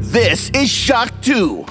[0.00, 1.64] This is Shock 2.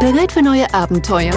[0.00, 1.32] Bereit für neue Abenteuer?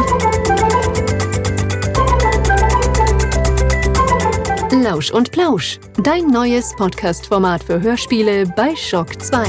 [4.82, 9.43] Lausch und Plausch, dein neues Podcast-Format für Hörspiele bei Schock 2.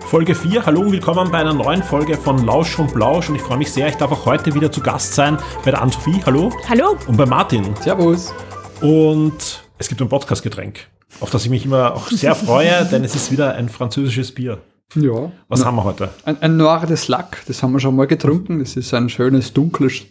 [0.00, 0.66] Folge 4.
[0.66, 3.28] Hallo und willkommen bei einer neuen Folge von Lausch und Blausch.
[3.28, 5.80] Und ich freue mich sehr, ich darf auch heute wieder zu Gast sein bei der
[5.80, 6.20] Ann-Sophie.
[6.26, 6.52] Hallo.
[6.68, 6.96] Hallo.
[7.06, 7.76] Und bei Martin.
[7.76, 8.34] Servus.
[8.80, 10.80] Und es gibt ein Podcast-Getränk,
[11.20, 14.60] auf das ich mich immer auch sehr freue, denn es ist wieder ein französisches Bier.
[14.94, 15.30] Ja.
[15.48, 16.10] Was haben wir heute?
[16.24, 18.58] Ein, ein Noir de Slack, das haben wir schon mal getrunken.
[18.58, 20.02] Das ist ein schönes, dunkles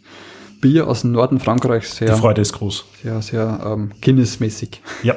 [0.61, 1.97] Bier aus dem Norden Frankreichs.
[1.97, 2.85] Die Sehr, Freude ist groß.
[3.03, 4.81] sehr, sehr ähm, Guinness-mäßig.
[5.03, 5.15] Ja,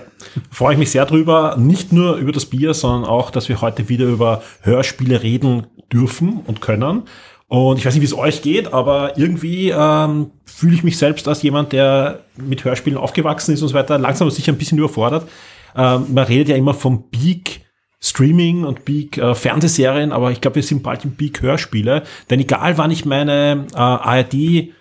[0.50, 1.56] freue ich mich sehr drüber.
[1.58, 6.40] Nicht nur über das Bier, sondern auch, dass wir heute wieder über Hörspiele reden dürfen
[6.46, 7.02] und können.
[7.48, 11.28] Und ich weiß nicht, wie es euch geht, aber irgendwie ähm, fühle ich mich selbst
[11.28, 14.78] als jemand, der mit Hörspielen aufgewachsen ist und so weiter, langsam aber sicher ein bisschen
[14.78, 15.28] überfordert.
[15.76, 17.60] Ähm, man redet ja immer vom Peak
[18.02, 22.02] Streaming und Peak äh, Fernsehserien, aber ich glaube, wir sind bald im Peak Hörspiele.
[22.28, 24.72] Denn egal, wann ich meine äh, ARD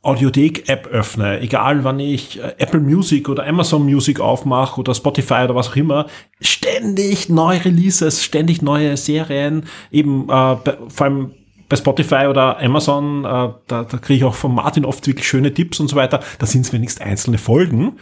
[0.00, 5.54] Audiothek-App öffne, egal wann ich äh, Apple Music oder Amazon Music aufmache oder Spotify oder
[5.54, 6.06] was auch immer,
[6.40, 10.56] ständig neue Releases, ständig neue Serien, eben äh,
[10.88, 11.30] vor allem
[11.68, 15.54] bei Spotify oder Amazon, äh, da, da kriege ich auch von Martin oft wirklich schöne
[15.54, 16.20] Tipps und so weiter.
[16.38, 17.98] Da sind es wenigstens einzelne Folgen.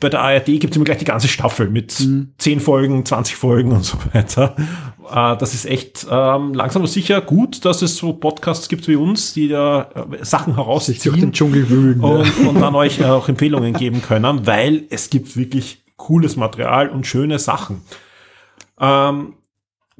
[0.00, 2.32] Bei der ARD gibt es immer gleich die ganze Staffel mit Mhm.
[2.38, 4.56] 10 Folgen, 20 Folgen und so weiter.
[5.10, 8.96] Äh, das ist echt ähm, langsam aber sicher gut, dass es so Podcasts gibt wie
[8.96, 12.00] uns, die da äh, Sachen Sich durch herausziehen den Dschungel wühlen.
[12.00, 16.88] und, und dann euch äh, auch Empfehlungen geben können, weil es gibt wirklich cooles Material
[16.88, 17.82] und schöne Sachen.
[18.80, 19.34] Ähm,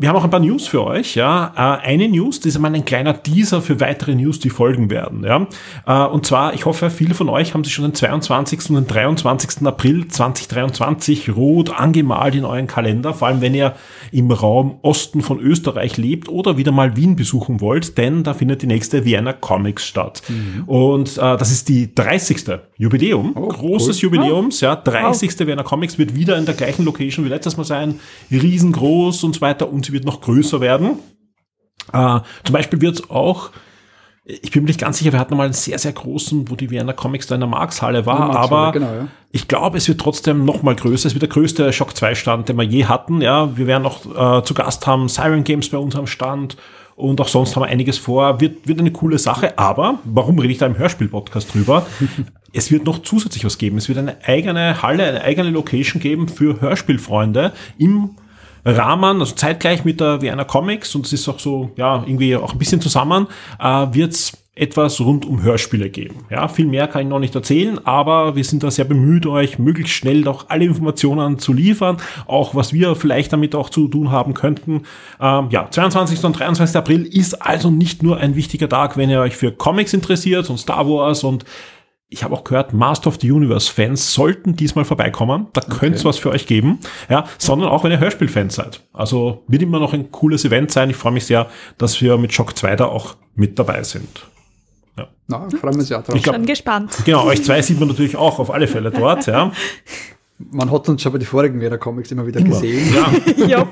[0.00, 1.52] wir haben auch ein paar News für euch, ja.
[1.54, 5.24] Äh, eine News, das ist einmal ein kleiner Teaser für weitere News, die folgen werden,
[5.24, 5.46] ja.
[5.86, 8.70] Äh, und zwar, ich hoffe, viele von euch haben sich schon den 22.
[8.70, 9.66] und den 23.
[9.66, 13.74] April 2023 rot angemalt in euren Kalender, vor allem wenn ihr
[14.10, 18.62] im Raum Osten von Österreich lebt oder wieder mal Wien besuchen wollt, denn da findet
[18.62, 20.22] die nächste Vienna Comics statt.
[20.66, 22.60] Und äh, das ist die 30.
[22.80, 24.04] Jubiläum, Oh, großes cool.
[24.04, 25.38] Jubiläums, ja, 30.
[25.40, 29.42] Vienna Comics wird wieder in der gleichen Location wie letztes Mal sein, riesengroß und so
[29.42, 30.92] weiter und sie wird noch größer werden.
[31.92, 33.50] Äh, zum Beispiel wird es auch,
[34.24, 36.70] ich bin mir nicht ganz sicher, wir hatten mal einen sehr, sehr großen, wo die
[36.70, 39.08] Vienna Comics da in der Markshalle war, der aber genau, ja.
[39.30, 41.06] ich glaube, es wird trotzdem noch mal größer.
[41.06, 43.20] Es wird der größte Shock 2 Stand, den wir je hatten.
[43.20, 46.56] Ja, wir werden auch äh, zu Gast haben Siren Games bei unserem Stand
[46.96, 48.40] und auch sonst haben wir einiges vor.
[48.40, 51.84] Wird, wird eine coole Sache, aber warum rede ich da im Hörspiel-Podcast drüber?
[52.52, 53.78] es wird noch zusätzlich was geben.
[53.78, 58.10] Es wird eine eigene Halle, eine eigene Location geben für Hörspielfreunde im
[58.64, 62.52] Rahmen, also zeitgleich mit der Vienna Comics und es ist auch so, ja, irgendwie auch
[62.52, 63.26] ein bisschen zusammen,
[63.58, 66.16] äh, wird es etwas rund um Hörspiele geben.
[66.28, 69.58] Ja, viel mehr kann ich noch nicht erzählen, aber wir sind da sehr bemüht, euch
[69.58, 71.96] möglichst schnell doch alle Informationen zu liefern,
[72.26, 74.82] auch was wir vielleicht damit auch zu tun haben könnten.
[75.18, 76.22] Ähm, ja, 22.
[76.24, 76.76] und 23.
[76.76, 80.58] April ist also nicht nur ein wichtiger Tag, wenn ihr euch für Comics interessiert und
[80.58, 81.46] Star Wars und
[82.12, 85.46] ich habe auch gehört, Master of the Universe Fans sollten diesmal vorbeikommen.
[85.52, 86.80] Da könnte es was für euch geben.
[87.08, 88.82] Ja, sondern auch wenn ihr Hörspielfans seid.
[88.92, 90.90] Also wird immer noch ein cooles Event sein.
[90.90, 91.46] Ich freue mich sehr,
[91.78, 94.26] dass wir mit Shock 2 da auch mit dabei sind.
[95.28, 96.16] Na, freuen wir uns ja drauf.
[96.16, 96.92] Ich glaub- Schon gespannt.
[97.04, 99.26] Genau, euch zwei sieht man natürlich auch auf alle Fälle dort.
[99.26, 99.52] Ja,
[100.52, 102.94] Man hat uns schon bei den vorigen Vienna Comics immer wieder gesehen.
[102.94, 103.68] ja ja.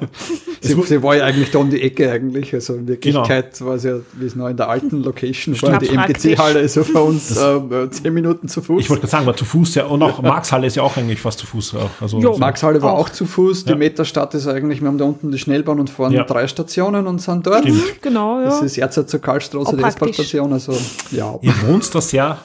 [0.60, 2.52] Sie, sie war ja eigentlich da um die Ecke eigentlich.
[2.52, 5.88] Also in Wirklichkeit war es ja, wie es noch in der alten Location war, die.
[5.88, 8.82] MGC-Halle ist so für uns ähm, zehn Minuten zu Fuß.
[8.82, 9.86] ich wollte gerade sagen, war zu Fuß ja.
[9.86, 11.74] Und auch Markshalle ist ja auch eigentlich fast zu Fuß.
[12.00, 12.34] Also, Jo.
[12.34, 13.06] so- Maxhalle war Auch.
[13.06, 13.64] auch zu Fuß.
[13.64, 13.76] Die Ja.
[13.76, 16.24] Metastadt ist eigentlich, wir haben da unten die Schnellbahn und fahren Ja.
[16.24, 17.62] drei Stationen und sind dort.
[17.62, 18.02] Stimmt.
[18.02, 18.66] Genau, Das ja.
[18.66, 19.82] ist Erzeit zur Karlstraße, Auch die.
[19.84, 20.52] S-Bahn-Station.
[20.52, 20.76] Also
[21.12, 22.36] ja, Ihr wohnt da sehr,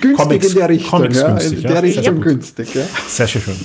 [0.00, 0.90] günstig Comics- in der Richtung.
[0.90, 1.68] Comics ja, günstig, in ja.
[1.68, 2.74] der Sehr Richtung günstig.
[2.74, 2.82] Ja.
[3.08, 3.56] Sehr, sehr schön.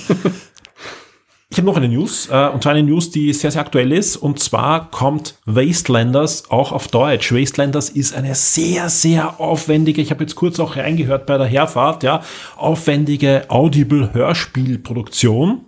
[1.50, 4.18] Ich habe noch eine News, äh, und zwar eine News, die sehr, sehr aktuell ist.
[4.18, 7.32] Und zwar kommt Wastelanders auch auf Deutsch.
[7.32, 12.02] Wastelanders ist eine sehr, sehr aufwendige, ich habe jetzt kurz auch reingehört bei der Herfahrt,
[12.02, 12.22] ja,
[12.56, 15.62] aufwendige Audible-Hörspielproduktion.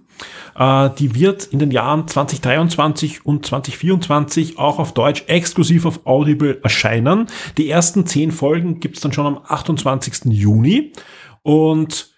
[0.61, 6.61] Äh, die wird in den Jahren 2023 und 2024 auch auf Deutsch exklusiv auf Audible
[6.63, 7.27] erscheinen.
[7.57, 10.27] Die ersten zehn Folgen gibt's dann schon am 28.
[10.27, 10.93] Juni.
[11.43, 12.10] Und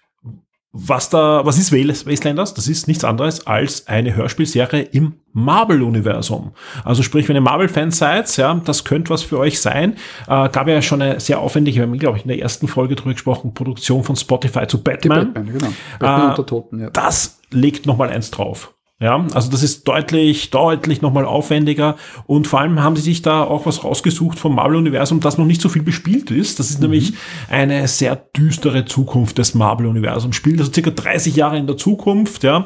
[0.75, 2.55] was da, was ist Wastelanders?
[2.55, 6.51] Das ist nichts anderes als eine Hörspielserie im Marvel-Universum.
[6.83, 9.93] Also sprich, wenn ihr Marvel-Fans seid, ja, das könnte was für euch sein.
[10.27, 12.95] Äh, gab ja schon eine sehr aufwendige, wir haben, glaube ich, in der ersten Folge
[12.95, 15.33] drüber gesprochen, Produktion von Spotify zu Batman.
[15.33, 15.73] Batman genau.
[15.99, 16.89] Batman äh, unter Toten, ja.
[16.89, 18.72] Das legt nochmal eins drauf.
[18.99, 23.43] Ja, also das ist deutlich, deutlich nochmal aufwendiger und vor allem haben sie sich da
[23.43, 26.59] auch was rausgesucht vom Marvel-Universum, das noch nicht so viel bespielt ist.
[26.59, 26.83] Das ist mhm.
[26.83, 27.13] nämlich
[27.49, 30.35] eine sehr düstere Zukunft des Marvel-Universums.
[30.35, 32.65] Spielt also circa 30 Jahre in der Zukunft, ja.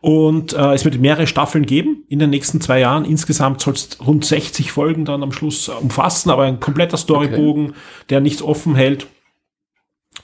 [0.00, 3.04] Und äh, es wird mehrere Staffeln geben in den nächsten zwei Jahren.
[3.04, 7.78] Insgesamt soll es rund 60 Folgen dann am Schluss umfassen, aber ein kompletter Storybogen, okay.
[8.10, 9.06] der nichts offen hält.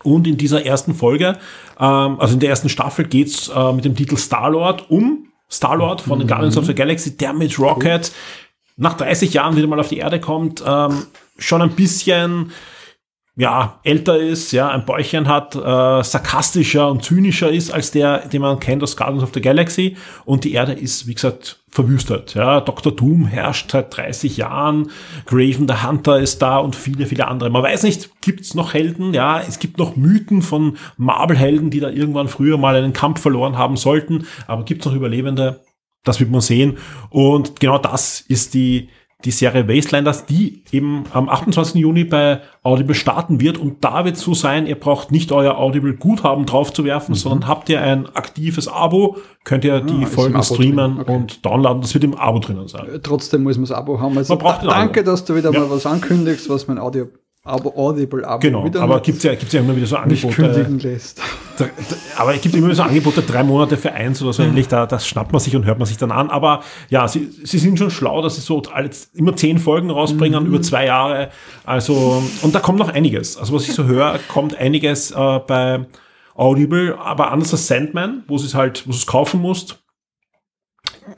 [0.03, 1.39] Und in dieser ersten Folge,
[1.81, 5.24] ähm, also in der ersten Staffel geht's äh, mit dem Titel Star-Lord um
[5.55, 8.13] Star-Lord von den Guardians of the Galaxy, der mit Rocket
[8.77, 11.07] nach 30 Jahren wieder mal auf die Erde kommt, ähm,
[11.39, 12.53] schon ein bisschen
[13.37, 15.59] ja, älter ist, ja, ein Bäuchchen hat, äh,
[16.05, 19.97] sarkastischer und zynischer ist als der, den man kennt aus Guardians of the Galaxy.
[20.25, 22.35] Und die Erde ist, wie gesagt, verwüstet.
[22.35, 22.95] Ja, Dr.
[22.95, 24.91] Doom herrscht seit 30 Jahren,
[25.27, 27.51] Graven the Hunter ist da und viele, viele andere.
[27.51, 29.13] Man weiß nicht, gibt's noch Helden?
[29.13, 33.59] Ja, es gibt noch Mythen von Marvel-Helden, die da irgendwann früher mal einen Kampf verloren
[33.59, 34.29] haben sollten.
[34.47, 35.61] Aber gibt's noch Überlebende?
[36.05, 36.79] Das wird man sehen.
[37.11, 38.91] Und genau das ist die,
[39.25, 41.77] die Serie Wastelanders, die eben am 28.
[41.77, 43.59] Juni bei Audible starten wird.
[43.59, 47.19] Und da wird es so sein, ihr braucht nicht euer Audible Guthaben draufzuwerfen, mhm.
[47.19, 51.15] sondern habt ihr ein aktives Abo, könnt ihr die ah, Folgen streamen okay.
[51.15, 51.83] und downloaden.
[51.83, 52.87] Das wird im Abo drinnen sein.
[52.87, 54.17] Äh, trotzdem muss man das Abo haben.
[54.19, 55.61] Also man braucht da, danke, dass du wieder ja.
[55.61, 57.09] mal was ankündigst, was mein Audio
[57.47, 60.35] aber Audible Abo Genau, aber gibt es ja, gibt's ja immer wieder so Angebote.
[60.35, 61.21] kündigen lässt.
[62.17, 64.87] aber es gibt immer wieder so Angebote, drei Monate für eins oder so ähnlich, da,
[64.87, 66.31] das schnappt man sich und hört man sich dann an.
[66.31, 70.43] Aber ja, sie, sie sind schon schlau, dass sie so alles, immer zehn Folgen rausbringen
[70.43, 70.49] mhm.
[70.49, 71.29] über zwei Jahre.
[71.65, 73.37] Also, und da kommt noch einiges.
[73.37, 75.87] Also was ich so höre, kommt einiges äh, bei
[76.35, 79.85] Audible, aber anders als Sandman, wo es halt, wo du es kaufen musst,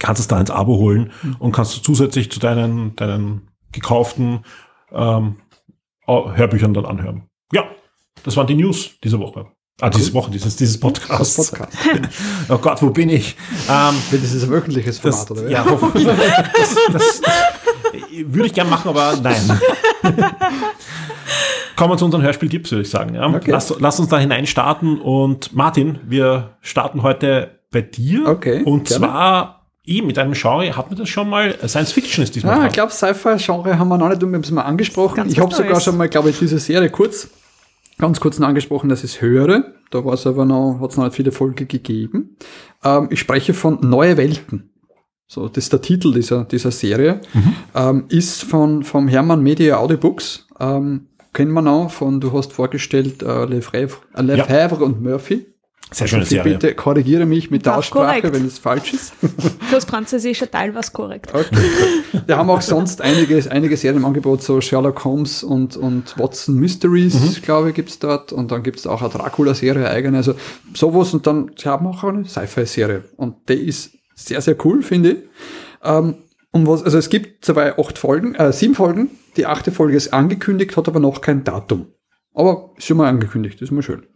[0.01, 1.37] kannst du es da ins Abo holen mhm.
[1.39, 4.41] und kannst du zusätzlich zu deinen, deinen gekauften
[4.93, 5.37] ähm,
[6.07, 7.29] Hörbüchern dann anhören.
[7.53, 7.65] Ja,
[8.25, 9.47] das waren die News diese Woche.
[9.81, 11.53] Ah, diese Woche, dieses, dieses Podcast.
[11.53, 11.77] Podcast.
[12.49, 13.37] oh Gott, wo bin ich?
[13.69, 15.51] Ähm, das ist ein wöchentliches Format, das, oder?
[15.51, 16.07] Ja, hoffentlich.
[16.07, 17.23] Das, das,
[18.25, 19.61] würde ich gerne machen, aber nein.
[21.77, 23.15] Kommen wir zu unseren Hörspieltipps, würde ich sagen.
[23.15, 23.29] Ja?
[23.29, 23.51] Okay.
[23.51, 24.99] Lass, lass, uns da hinein starten.
[24.99, 28.27] Und Martin, wir starten heute bei dir.
[28.27, 28.63] Okay.
[28.63, 29.07] Und gerne.
[29.07, 29.56] zwar
[29.87, 31.57] eh mit einem Genre, hat man das schon mal?
[31.67, 32.61] Science Fiction ist diesmal.
[32.61, 35.17] Ah, ich glaube, Sci-Fi-Genre haben wir noch nicht, wir haben es mal angesprochen.
[35.17, 37.29] Ganz ich habe sogar schon mal, glaube ich, diese Serie kurz,
[37.99, 39.73] ganz kurz noch angesprochen, dass ich es höre.
[39.91, 42.37] Da war es aber noch, hat es noch nicht viele Folgen gegeben.
[42.85, 44.71] Ähm, ich spreche von Neue Welten.
[45.29, 47.21] So, das ist der Titel dieser, dieser Serie.
[47.33, 47.55] Mhm.
[47.75, 50.47] Ähm, ist von, vom Hermann Media Audiobooks.
[50.61, 54.87] Ähm, kennen wir noch von, du hast vorgestellt, äh, Lefebvre, äh, Lefebvre ja.
[54.87, 55.47] und Murphy.
[55.93, 56.55] Sehr schöne Serie.
[56.55, 58.35] Bitte korrigiere mich mit der Aussprache, korrekt.
[58.35, 59.15] wenn es falsch ist.
[59.71, 61.33] Fürs französische Teil war es korrekt.
[61.33, 61.47] Okay.
[62.27, 66.57] Wir haben auch sonst einige, einige Serien im Angebot, so Sherlock Holmes und, und Watson
[66.57, 67.43] Mysteries, mhm.
[67.43, 68.33] glaube ich, gibt es dort.
[68.33, 70.17] Und dann gibt es auch eine Dracula-Serie eigene.
[70.17, 70.35] Also
[70.75, 73.05] sowas und dann, sie haben auch eine Sci-Fi-Serie.
[73.17, 75.19] Und die ist sehr, sehr cool, finde ich.
[75.85, 76.17] Ähm,
[76.51, 79.11] und was, also es gibt dabei acht Folgen, äh, sieben Folgen.
[79.37, 81.87] Die achte Folge ist angekündigt, hat aber noch kein Datum.
[82.35, 84.07] Aber ist schon mal angekündigt, ist mal schön.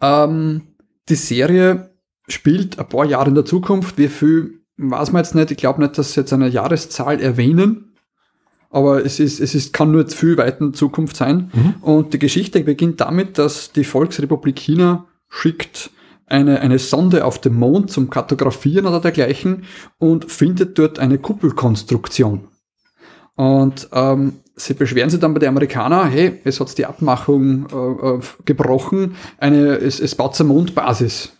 [0.00, 0.62] Ähm,
[1.08, 1.90] die Serie
[2.28, 3.98] spielt ein paar Jahre in der Zukunft.
[3.98, 5.50] Wie viel weiß man jetzt nicht.
[5.50, 7.94] Ich glaube nicht, dass sie jetzt eine Jahreszahl erwähnen.
[8.70, 11.50] Aber es ist, es ist, kann nur viel weit in Zukunft sein.
[11.54, 11.74] Mhm.
[11.80, 15.90] Und die Geschichte beginnt damit, dass die Volksrepublik China schickt
[16.26, 19.64] eine, eine Sonde auf den Mond zum Kartografieren oder dergleichen
[19.98, 22.48] und findet dort eine Kuppelkonstruktion.
[23.36, 28.08] Und ähm, sie beschweren sich dann bei den Amerikanern, hey, es hat die Abmachung äh,
[28.08, 31.32] äh, gebrochen, eine, es, es baut eine Mondbasis.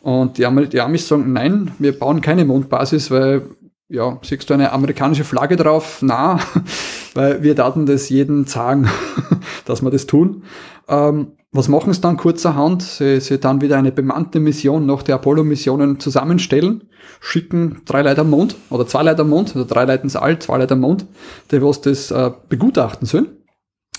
[0.00, 3.42] Und die, Amer die Amis sagen, nein, wir bauen keine Mondbasis, weil,
[3.88, 5.98] ja, siehst du eine amerikanische Flagge drauf?
[6.00, 6.40] Na,
[7.14, 8.88] weil wir daten das jeden sagen,
[9.66, 10.44] dass wir das tun.
[10.88, 12.82] Ähm, was machen sie dann kurzerhand?
[12.82, 16.84] Sie, sie dann wieder eine bemannte Mission nach der Apollo-Missionen zusammenstellen,
[17.20, 20.38] schicken drei Leute am Mond oder zwei Leute am Mond, oder drei Leute ins All,
[20.38, 21.06] zwei Leute am Mond,
[21.50, 23.28] die was das äh, begutachten sollen.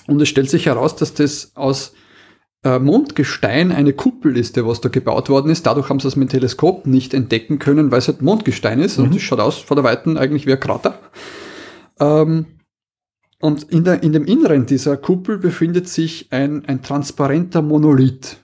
[0.08, 1.94] Und es stellt sich heraus, dass das aus
[2.64, 5.66] äh, Mondgestein eine Kuppel ist, die was da gebaut worden ist.
[5.66, 8.98] Dadurch haben sie es mit dem Teleskop nicht entdecken können, weil es halt Mondgestein ist.
[8.98, 9.06] Mhm.
[9.06, 11.00] Und es schaut aus von der Weiten eigentlich wie ein Krater.
[12.00, 12.46] Ähm,
[13.42, 18.38] und in, der, in dem Inneren dieser Kuppel befindet sich ein, ein transparenter Monolith.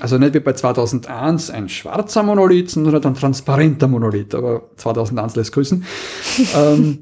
[0.00, 4.34] Also nicht wie bei 2001 ein schwarzer Monolith, sondern ein transparenter Monolith.
[4.34, 5.84] Aber 2001 lässt grüßen.
[6.56, 6.98] ähm,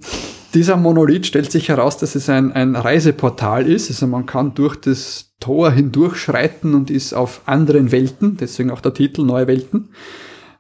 [0.53, 3.89] dieser Monolith stellt sich heraus, dass es ein, ein Reiseportal ist.
[3.89, 8.95] Also man kann durch das, Tor hindurchschreiten und ist auf anderen Welten, deswegen auch der
[8.95, 9.95] Titel Neue Welten.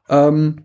[0.09, 0.65] Ähm,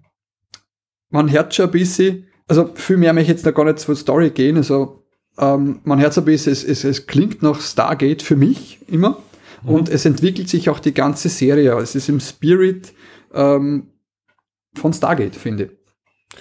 [1.09, 3.95] man hört schon ein bisschen, also viel mehr möchte ich jetzt da gar nicht zur
[3.95, 5.04] Story gehen, also
[5.37, 9.17] ähm, man hört so ein bisschen, es, es, es klingt nach Stargate für mich immer
[9.63, 11.73] und es entwickelt sich auch die ganze Serie.
[11.79, 12.93] Es ist im Spirit
[13.33, 13.87] ähm,
[14.75, 15.69] von Stargate, finde ich.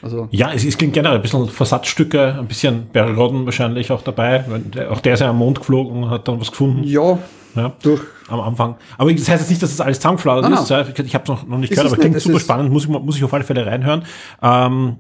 [0.02, 4.02] Also, Ja, es, es klingt generell ein bisschen Versatzstücke, ein bisschen Barry Rodden wahrscheinlich auch
[4.02, 4.44] dabei.
[4.90, 7.18] Auch der ist ja am Mond geflogen und hat dann was gefunden ja,
[7.54, 8.76] ja, durch am Anfang.
[8.98, 10.68] Aber das heißt jetzt nicht, dass das alles zusammengefladert Nein, ist.
[10.68, 12.36] Ja, Ich, habe es noch, noch nicht Es gehört, ist aber klingt nicht, es super
[12.38, 12.72] ist- spannend.
[12.72, 14.04] Muss ich, muss ich auf alle Fälle reinhören.
[14.42, 14.96] Ähm,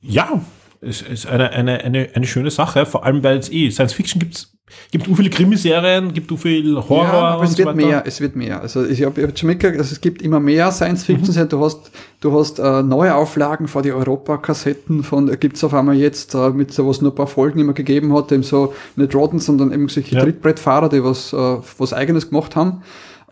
[0.00, 0.40] ja,
[0.80, 4.18] es ist eine, eine, eine, eine schöne Sache, vor allem weil es eh Science Fiction
[4.20, 4.52] gibt's
[4.92, 7.76] gibt so viele Krimiserien, gibt so viel Horror Ja, aber es so wird weiter.
[7.76, 8.60] mehr, es wird mehr.
[8.60, 11.24] Also ich habe hab schon mitgekriegt, also es gibt immer mehr Science Mhm.
[11.24, 11.48] Fiction.
[11.48, 15.96] Du hast, du hast äh, neue Auflagen von die Europa-Kassetten von, äh, gibt's auf einmal
[15.96, 19.12] jetzt äh, mit so was nur ein paar Folgen immer gegeben hat, eben so nicht
[19.12, 20.22] Rodden, sondern eben solche Ja.
[20.22, 22.82] Trittbrettfahrer, die was, äh, was eigenes gemacht haben.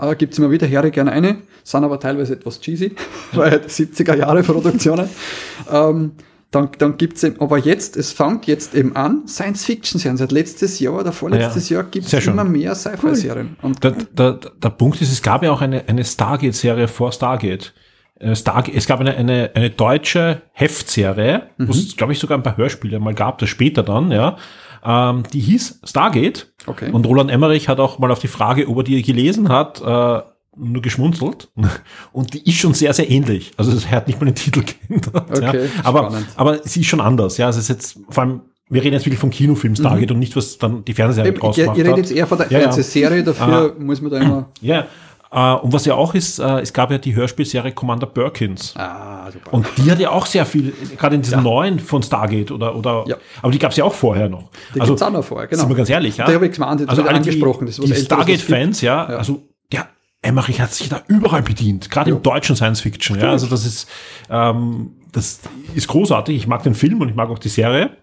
[0.00, 2.96] Äh, gibt's immer wieder, ich gerne eine, sind aber teilweise etwas cheesy,
[3.32, 5.08] weil halt 70er Jahre Produktionen.
[5.72, 6.12] ähm,
[6.50, 10.16] dann, dann gibt's eben, aber jetzt, es fängt jetzt eben an, Science-Fiction-Serien.
[10.16, 13.56] Seit letztes Jahr oder vorletztes Jahr gibt's immer mehr Sci-Fi-Serien.
[13.60, 17.74] Und Der, der, der Punkt ist, es gab ja auch eine, eine Stargate-Serie vor Stargate.
[18.18, 18.74] Äh, Stargate.
[18.74, 22.98] Es gab eine, eine, eine deutsche Heftserie, wo es, glaube ich, sogar ein paar Hörspiele
[22.98, 24.36] mal gab, das später dann, ja.
[24.82, 26.50] Ähm, die hieß Stargate.
[26.66, 26.90] Okay.
[26.90, 30.22] Und Roland Emmerich hat auch mal auf die Frage, ob er die gelesen hat, äh,
[30.58, 31.48] nur geschmunzelt.
[32.12, 33.52] Und die ist schon sehr, sehr ähnlich.
[33.56, 35.14] Also er hat nicht mal den Titel geändert.
[35.30, 35.70] Okay, ja.
[35.84, 36.26] aber, spannend.
[36.36, 37.36] aber sie ist schon anders.
[37.38, 40.18] Ja, also es ist jetzt vor allem, wir reden jetzt wirklich vom Kinofilm Stargate und
[40.18, 41.36] nicht, was dann die Fernsehserie Mhm.
[41.38, 41.92] Draus ihr, gemacht ihr hat.
[41.92, 42.62] redet jetzt eher von der Ja, ja.
[42.64, 44.48] Fernsehserie, dafür muss man da immer.
[44.60, 44.86] Ja,
[45.30, 48.74] äh, und was ja auch ist, äh, es gab ja die Hörspielserie Commander Perkins.
[48.76, 49.52] Ah, super.
[49.52, 53.04] Und die hat ja auch sehr viel, gerade in diesen neuen von Stargate oder, oder
[53.06, 53.16] Ja.
[53.42, 54.48] aber die gab es ja auch vorher noch.
[54.74, 55.60] Die gibt's auch noch vorher, genau.
[55.60, 56.24] Sind wir ganz ehrlich, ja.
[56.26, 59.16] Da habe ich gemeint, das also alle angesprochen, die, die Stargate-Fans, ja, Ja.
[59.18, 59.86] also, ja,
[60.22, 63.88] Emmerich hat sich da überall bedient, gerade im deutschen Science-Fiction, ja, also das ist,
[64.28, 65.40] ähm, das
[65.74, 66.36] ist großartig.
[66.36, 67.96] Ich mag den Film und ich mag auch die Serie.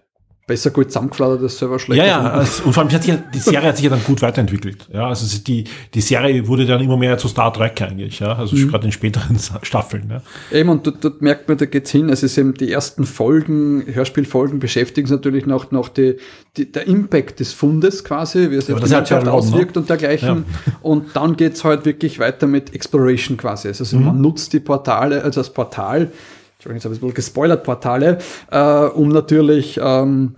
[0.48, 1.98] Besser gut zusammengeflattert, das selber schlecht.
[1.98, 4.04] Ja, ja, es- und vor allem, hat sich, ja- die Serie hat sich ja dann
[4.04, 4.86] gut weiterentwickelt.
[4.92, 8.54] Ja, also die, die Serie wurde dann immer mehr zu Star Trek eigentlich, ja, also
[8.54, 8.68] Mhm.
[8.70, 10.08] gerade in späteren Staffeln.
[10.08, 10.22] Ja.
[10.56, 12.10] Eben, und dort, dort merkt man, da geht's hin.
[12.10, 16.16] Es ist eben die ersten Folgen, Hörspielfolgen beschäftigen sich natürlich noch, noch die,
[16.56, 19.80] die, der Impact des Fundes quasi, wie es auf die halt Landschaft auswirkt ne?
[19.82, 20.44] und dergleichen.
[20.80, 23.66] Und dann geht's halt wirklich weiter mit Exploration quasi.
[23.66, 26.12] Also man nutzt die Portale, also das Portal,
[26.56, 28.18] Entschuldigung, jetzt habe ich ein bisschen gespoilert, Portale,
[28.50, 30.34] äh, um natürlich ähm,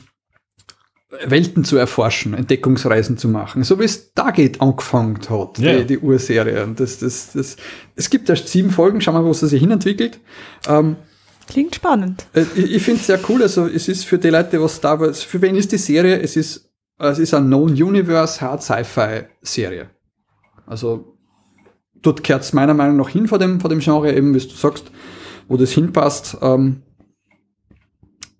[1.24, 5.78] Welten zu erforschen, Entdeckungsreisen zu machen, so wie es Stargate angefangen hat, Ja.
[5.78, 6.62] die, die Urserie.
[6.64, 7.56] Und das, das, das,
[7.96, 10.20] es gibt erst sieben Folgen, schauen wir mal, wo sie sich hinentwickelt.
[10.68, 10.96] Ähm,
[11.48, 12.26] Klingt spannend.
[12.34, 13.40] äh, Ich, ich finde es sehr cool.
[13.42, 15.14] Also es ist für die Leute, was da war.
[15.14, 16.20] Für wen ist die Serie?
[16.20, 19.88] Es ist, es ist eine Known Universe Hard Sci-Fi Serie.
[20.66, 21.16] Also
[22.02, 24.54] dort kehrt es meiner Meinung nach hin vor dem, vor dem Genre, eben wie du
[24.54, 24.90] sagst,
[25.48, 26.36] wo das hinpasst.
[26.42, 26.82] Ähm,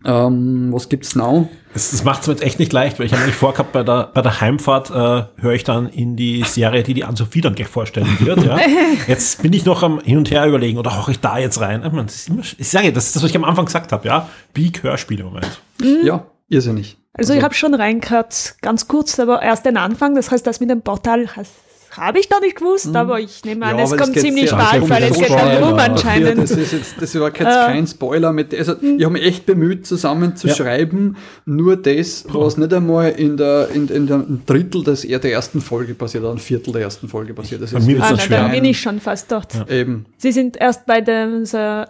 [0.05, 1.49] ähm, was gibt's now?
[1.75, 3.83] Das, das macht es mir jetzt echt nicht leicht, weil ich habe mich vorgehabt, bei
[3.83, 7.55] der, bei der Heimfahrt äh, höre ich dann in die Serie, die die Ann-Sophie dann
[7.57, 8.45] gleich vorstellen wird.
[8.45, 8.59] Ja.
[9.09, 11.83] Jetzt bin ich noch am Hin und Her überlegen, oder hauche ich da jetzt rein?
[11.85, 13.91] Ich, meine, das ist immer, ich sage, das ist das, was ich am Anfang gesagt
[13.93, 14.29] habe, ja.
[14.55, 15.61] Peak Hörspiel im Moment.
[16.05, 16.97] Ja, irrsinnig.
[17.12, 20.15] Also, ich habe schon reingehört, ganz kurz, aber erst den Anfang.
[20.15, 21.50] Das heißt, das mit dem Portal has-
[21.97, 25.04] habe ich noch nicht gewusst, aber ich nehme an, Ja, es kommt ziemlich bald, weil
[25.04, 26.38] es geht dann rum Ja, Ja, anscheinend.
[26.38, 27.45] das ist jetzt, das war jetzt Äh.
[27.45, 30.54] kein Spoiler mit, also ich habe mich echt bemüht, zusammen zu Ja.
[30.54, 35.25] schreiben, nur das, was nicht einmal in der, in, in der ein Drittel des, der
[35.25, 37.62] ersten Folge passiert, oder ein Viertel der ersten Folge passiert.
[37.62, 38.42] Das Bei mir Ah, schwer.
[38.42, 39.49] dann bin ich schon fast dort.
[39.71, 40.07] Eben.
[40.18, 41.28] Sie sind erst bei der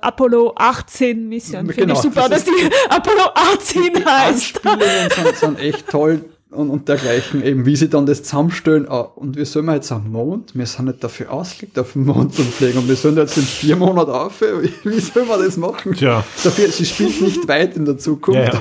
[0.00, 1.67] Apollo 18 Mission.
[1.67, 4.67] Finde Genau, ich super, das dass die Apollo 18 heißt.
[4.67, 8.88] Anspielungen sind, sind echt toll und, und dergleichen, eben wie sie dann das zusammenstellen.
[8.88, 12.35] Ah, und wir sollen jetzt am Mond, wir sind nicht dafür ausgelegt, auf den Mond
[12.35, 14.40] zu fliegen und wir sollen jetzt in vier Monaten auf.
[14.40, 15.95] Wie, wie soll man das machen?
[15.95, 16.25] Tja.
[16.43, 18.55] Dafür, sie spielt nicht weit in der Zukunft.
[18.55, 18.61] Ja,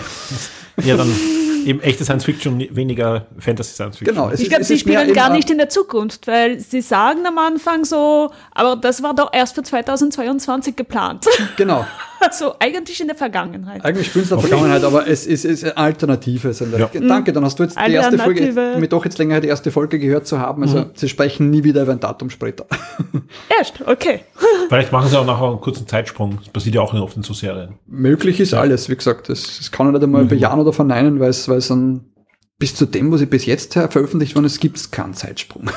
[0.77, 0.86] ja.
[0.86, 1.12] ja, dann
[1.67, 4.15] eben echte Science Fiction, weniger Fantasy Science Fiction.
[4.15, 7.38] Genau, es Ich glaube, sie spielen gar nicht in der Zukunft, weil sie sagen am
[7.38, 11.25] Anfang so, aber das war doch erst für 2022 geplant.
[11.58, 11.86] Genau.
[12.20, 13.84] also eigentlich in der Vergangenheit.
[13.84, 16.54] Eigentlich spielen sie in der Vergangenheit, aber es ist, es ist eine Alternative.
[16.54, 16.90] Sind Ja.
[16.94, 18.80] Danke, dann hast du jetzt die erste Folge, Alternative.
[18.80, 20.64] mir doch jetzt länger die erste Folge gehört zu haben.
[20.64, 22.66] Also sie sprechen nie wieder über ein Datum später.
[23.58, 24.22] Erst, okay.
[24.68, 26.40] Vielleicht machen sie auch nachher einen kurzen Zeitsprung.
[26.44, 27.76] Das passiert ja auch oft in so Serien.
[27.86, 29.30] Möglich ist alles, wie gesagt.
[29.30, 32.06] Das, das kann ich nicht einmal bejahen oder verneinen, weil es, weil es an,
[32.60, 35.70] bis zu dem, was ich bis jetzt veröffentlicht worden ist, gibt es keinen Zeitsprung.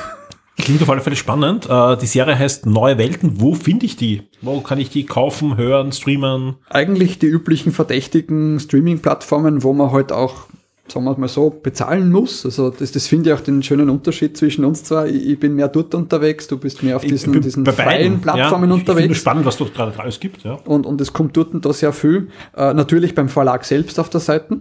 [0.61, 1.67] Klingt auf alle Fälle spannend.
[1.69, 3.41] Äh, die Serie heißt Neue Welten.
[3.41, 4.23] Wo finde ich die?
[4.41, 6.55] Wo kann ich die kaufen, hören, streamen?
[6.69, 10.47] Eigentlich die üblichen verdächtigen Streaming-Plattformen, wo man halt auch
[10.87, 12.43] sagen wir mal so, bezahlen muss.
[12.45, 15.07] Also das, das finde ich auch den schönen Unterschied zwischen uns zwei.
[15.07, 18.69] Ich, ich bin mehr dort unterwegs, du bist mehr auf diesen, bin diesen freien Plattformen
[18.69, 18.75] ja.
[18.75, 19.17] Ich- Ich finde unterwegs.
[19.19, 20.43] spannend, was dort gerade alles gibt.
[20.43, 20.55] Ja.
[20.65, 22.27] Und, und es kommt dort und da sehr viel.
[22.57, 24.59] Äh, natürlich beim Verlag selbst auf der Seite.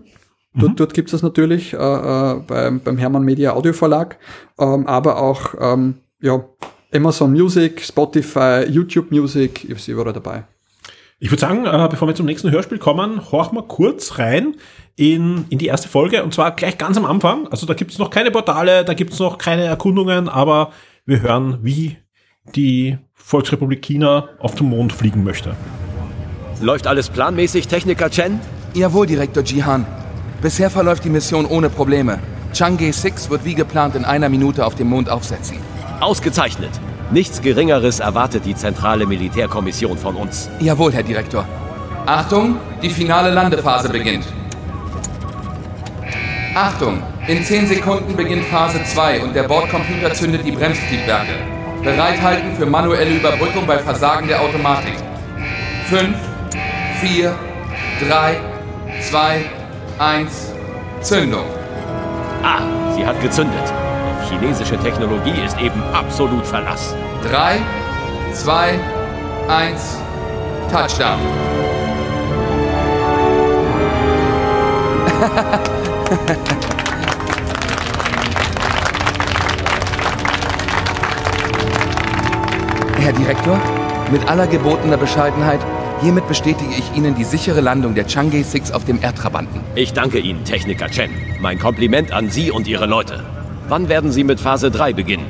[0.54, 4.18] Dort, dort gibt es das natürlich äh, äh, beim, beim Hermann Media Audio Verlag,
[4.58, 6.44] ähm, aber auch ähm, ja,
[6.92, 10.44] Amazon Music, Spotify, YouTube Music, ist überall dabei.
[11.20, 14.56] Ich würde sagen, äh, bevor wir zum nächsten Hörspiel kommen, horchen wir kurz rein
[14.96, 17.46] in, in die erste Folge und zwar gleich ganz am Anfang.
[17.48, 20.72] Also da gibt es noch keine Portale, da gibt es noch keine Erkundungen, aber
[21.06, 21.96] wir hören, wie
[22.56, 25.54] die Volksrepublik China auf den Mond fliegen möchte.
[26.60, 28.40] Läuft alles planmäßig, Techniker Chen?
[28.74, 29.86] Jawohl, Direktor Jihan.
[30.42, 32.18] Bisher verläuft die Mission ohne Probleme.
[32.54, 35.58] Chang'e 6 wird wie geplant in einer Minute auf dem Mond aufsetzen.
[36.00, 36.70] Ausgezeichnet.
[37.10, 40.48] Nichts Geringeres erwartet die zentrale Militärkommission von uns.
[40.60, 41.44] Jawohl, Herr Direktor.
[42.06, 44.24] Achtung, die finale Landephase beginnt.
[46.54, 51.32] Achtung, in 10 Sekunden beginnt Phase 2 und der Bordcomputer zündet die Bremstriebwerke.
[51.84, 54.94] Bereithalten für manuelle Überbrückung bei Versagen der Automatik.
[55.90, 56.16] 5,
[57.02, 57.34] 4,
[58.08, 58.36] 3,
[59.02, 59.44] 2,
[60.00, 60.54] 1,
[61.02, 61.44] Zündung.
[62.42, 62.62] Ah,
[62.94, 63.70] sie hat gezündet.
[64.18, 66.94] Auf chinesische Technologie ist eben absolut Verlass.
[67.30, 67.58] 3,
[68.32, 68.80] 2,
[69.46, 69.98] 1,
[70.72, 71.18] Touchdown.
[82.96, 83.60] Herr Direktor,
[84.10, 85.60] mit aller gebotener Bescheidenheit,
[86.02, 89.60] hiermit bestätige ich Ihnen die sichere Landung der Chang'e 6 auf dem Erdtrabanten.
[89.74, 91.10] Ich danke Ihnen, Techniker Chen.
[91.40, 93.22] Mein Kompliment an Sie und Ihre Leute.
[93.68, 95.26] Wann werden Sie mit Phase 3 beginnen?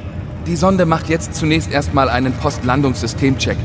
[0.47, 3.59] Die Sonde macht jetzt zunächst erstmal einen Postlandungssystemcheck.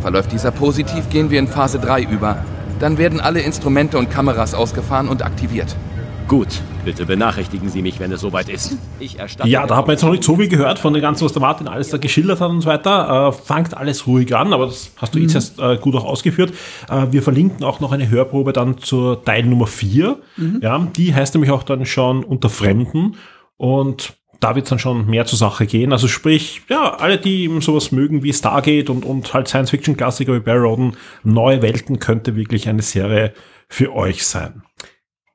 [0.00, 2.44] Verläuft dieser positiv, gehen wir in Phase 3 über.
[2.78, 5.76] Dann werden alle Instrumente und Kameras ausgefahren und aktiviert.
[6.28, 8.76] Gut, bitte benachrichtigen Sie mich, wenn es soweit ist.
[9.00, 11.24] Ich erstatte Ja, da hat man jetzt noch nicht so viel gehört von dem Ganzen,
[11.24, 13.28] was der Martin alles da geschildert hat und so weiter.
[13.28, 16.52] Äh, fangt alles ruhig an, aber das hast du jetzt erst äh, gut auch ausgeführt.
[16.88, 20.18] Äh, wir verlinken auch noch eine Hörprobe dann zur Teil Nummer 4.
[20.60, 23.16] Ja, die heißt nämlich auch dann schon unter Fremden
[23.56, 25.92] und da wird es dann schon mehr zur Sache gehen.
[25.92, 30.40] Also sprich, ja, alle, die eben sowas mögen wie Stargate und, und halt Science-Fiction-Klassiker wie
[30.40, 33.32] Barry Roden, Neue Welten könnte wirklich eine Serie
[33.68, 34.62] für euch sein.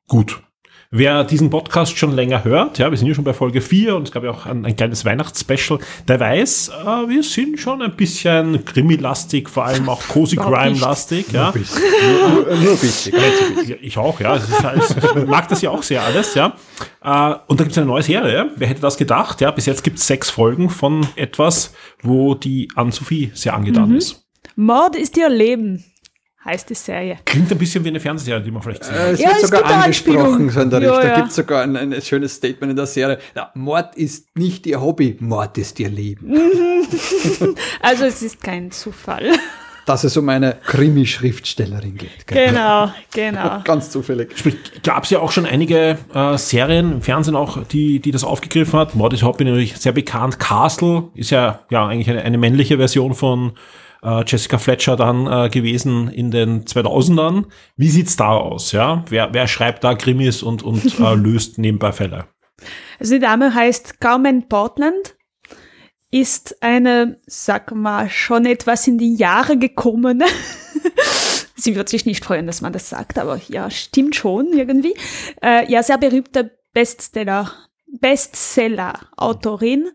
[0.07, 0.41] Gut.
[0.91, 4.07] Wer diesen Podcast schon länger hört, ja, wir sind ja schon bei Folge 4 und
[4.07, 7.95] es gab ja auch ein, ein kleines Weihnachtsspecial, der weiß, äh, wir sind schon ein
[7.95, 11.53] bisschen Krimi-lastig, vor allem auch Cozy Crime-lastig, ja.
[11.53, 13.13] Nur, nur ein bisschen.
[13.81, 14.37] Ich auch, ja.
[14.37, 16.55] Ich mag das ja auch sehr alles, ja.
[17.03, 18.49] Äh, Und da gibt es eine neue Serie.
[18.55, 19.41] Wer hätte das gedacht?
[19.41, 21.71] Ja, bis jetzt gibt es sechs Folgen von etwas,
[22.01, 24.25] wo die Anne-Sophie sehr angetan ist.
[24.55, 25.83] Mord ist ihr Leben,
[26.45, 27.17] heißt die Serie.
[27.25, 28.95] Klingt ein bisschen wie eine Fernsehserie, die man vielleicht sieht.
[28.95, 31.03] Äh, Es Ja, wird es sogar angesprochen, so in der Ja, Richtung.
[31.03, 31.15] Da ja.
[31.17, 33.19] gibt es sogar ein, ein schönes Statement in der Serie.
[33.35, 36.33] Ja, Mord ist nicht ihr Hobby, Mord ist ihr Leben.
[37.81, 39.31] Also es ist kein Zufall.
[39.85, 42.27] Dass es um eine Krimi-Schriftstellerin geht.
[42.27, 42.47] gell?
[42.49, 43.61] genau, genau.
[43.63, 44.37] Ganz zufällig.
[44.37, 48.23] Sprich, gab es ja auch schon einige äh, Serien im Fernsehen auch, die, die das
[48.23, 48.95] aufgegriffen hat.
[48.95, 50.39] Mord ist Hobby natürlich sehr bekannt.
[50.39, 53.53] Castle ist ja, ja eigentlich eine, eine männliche Version von
[54.03, 57.45] äh, Jessica Fletcher dann äh, gewesen in den 2000ern.
[57.75, 58.71] Wie sieht's da aus?
[58.71, 62.25] Ja, wer, wer schreibt da Krimis und, und äh, löst nebenbei Fälle?
[62.99, 65.15] Also die Dame heißt Carmen Portland,
[66.11, 70.25] ist eine, sag mal, schon etwas in die Jahre gekommene.
[71.55, 74.95] Sie wird sich nicht freuen, dass man das sagt, aber ja, stimmt schon irgendwie.
[75.43, 77.51] Äh, ja, sehr berühmte Bestseller,
[77.99, 79.89] Bestseller-Autorin,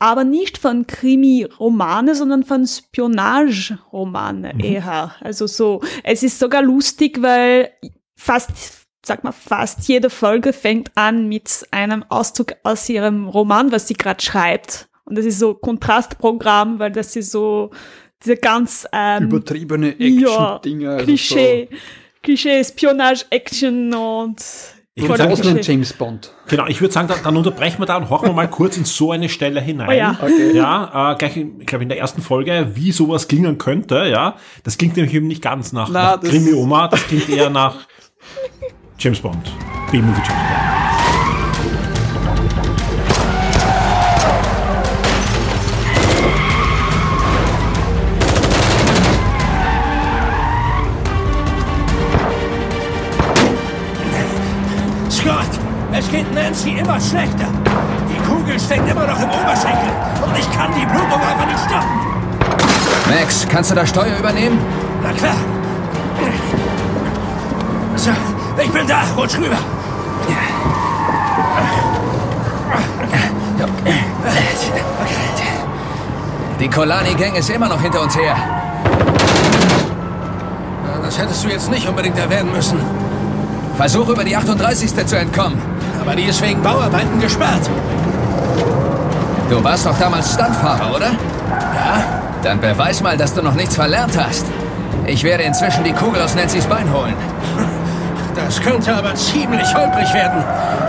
[0.00, 5.14] aber nicht von Krimi-Romane, sondern von Spionage-Romane eher.
[5.20, 7.70] Also so, es ist sogar lustig, weil
[8.16, 8.50] fast,
[9.04, 13.94] sag mal, fast jede Folge fängt an mit einem Auszug aus ihrem Roman, was sie
[13.94, 14.88] gerade schreibt.
[15.04, 17.70] Und das ist so Kontrastprogramm, weil das ist so
[18.22, 20.90] diese ganz ähm, Übertriebene ja, Action-Dinger.
[20.92, 21.68] also Klischee,
[22.22, 24.42] Klischee, Spionage, Action und
[24.96, 25.08] Ich So.
[25.10, 25.72] würd voll sagen, Klischee.
[25.72, 26.32] James Bond.
[26.48, 28.84] Genau, ich würde sagen, dann, dann unterbrechen wir da und horchen wir mal kurz in
[28.84, 29.88] so eine Stelle hinein.
[29.88, 30.16] Oh ja.
[30.20, 30.52] Okay.
[30.56, 34.34] Ja, äh, gleich, in- ich glaube in der ersten Folge, wie sowas klingen könnte, ja.
[34.64, 37.50] Das klingt nämlich eben nicht ganz nach, Na, nach das- Krimi Oma, das klingt eher
[37.50, 37.76] nach
[38.98, 39.52] James Bond.
[39.92, 40.99] B-Movie James Bond.
[56.10, 57.46] geht Nancy immer schlechter.
[58.08, 59.90] Die Kugel steckt immer noch im Oberschenkel
[60.26, 62.10] und ich kann die Blutung einfach nicht stoppen.
[63.08, 64.58] Max, kannst du das Steuer übernehmen?
[65.02, 65.34] Na klar.
[67.96, 68.10] So,
[68.62, 69.02] ich bin da.
[69.16, 69.56] Rutsch rüber.
[76.58, 78.36] Die Kolani-Gang ist immer noch hinter uns her.
[81.02, 82.78] Das hättest du jetzt nicht unbedingt erwähnen müssen.
[83.76, 85.06] Versuch über die 38.
[85.06, 85.60] zu entkommen.
[86.00, 87.68] Aber die ist wegen Bauarbeiten gesperrt.
[89.48, 91.06] Du warst doch damals Stuntfahrer, oder?
[91.06, 92.04] Ja?
[92.42, 94.46] Dann beweis mal, dass du noch nichts verlernt hast.
[95.06, 97.14] Ich werde inzwischen die Kugel aus Nancy's Bein holen.
[98.36, 100.42] Das könnte aber ziemlich holprig werden.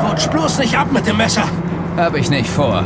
[0.07, 1.43] Rutsch bloß nicht ab mit dem Messer.
[1.97, 2.83] Hab ich nicht vor.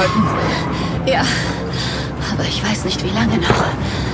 [0.00, 0.22] Aushalten?
[1.06, 1.22] Ja,
[2.32, 3.64] aber ich weiß nicht, wie lange noch.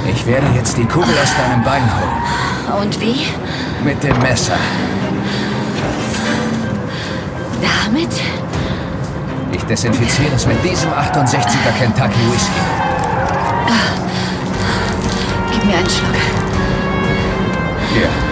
[0.09, 2.83] Ich werde jetzt die Kugel aus deinem Bein holen.
[2.83, 3.27] Und wie?
[3.85, 4.59] Mit dem Messer.
[7.63, 8.11] Damit?
[9.53, 12.51] Ich desinfiziere es mit diesem 68er Kentucky Whisky.
[15.53, 16.17] Gib mir einen Schluck.
[17.95, 18.26] Hier.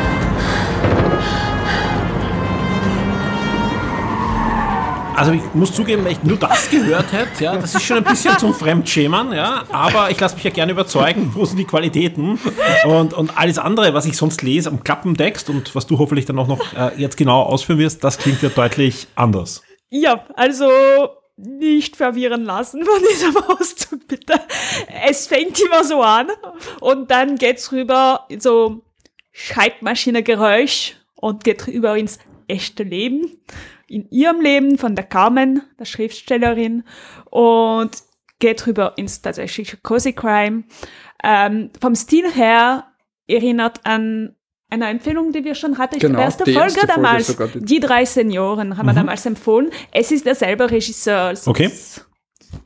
[5.17, 8.05] Also ich muss zugeben, wenn ich nur das gehört hätte, ja, das ist schon ein
[8.05, 12.39] bisschen zum Fremdschämen, ja, aber ich lasse mich ja gerne überzeugen, wo sind die Qualitäten
[12.85, 16.39] und, und alles andere, was ich sonst lese am Klappentext und was du hoffentlich dann
[16.39, 19.63] auch noch äh, jetzt genau ausführen wirst, das klingt ja deutlich anders.
[19.89, 20.69] Ja, also
[21.37, 24.35] nicht verwirren lassen von diesem Auszug, bitte.
[25.09, 26.29] Es fängt immer so an
[26.81, 28.83] und dann geht's rüber so
[29.33, 33.39] Schreibmaschinegeräusch und geht rüber ins echte Leben.
[33.95, 36.83] In ihrem Leben von der Carmen, der Schriftstellerin,
[37.31, 37.91] und
[38.41, 40.65] geht rüber ins tatsächliche Cozy Crime.
[41.23, 42.89] Ähm, vom Stil her
[43.29, 44.35] erinnert an
[44.69, 47.37] eine Empfehlung, die wir schon hatten, Genau, die erste die Folge erste Folge damals.
[47.55, 49.71] die- die drei Senioren haben wir damals empfohlen.
[49.93, 51.21] Es ist derselbe Regisseur.
[51.27, 51.67] Also Okay.
[51.67, 52.05] es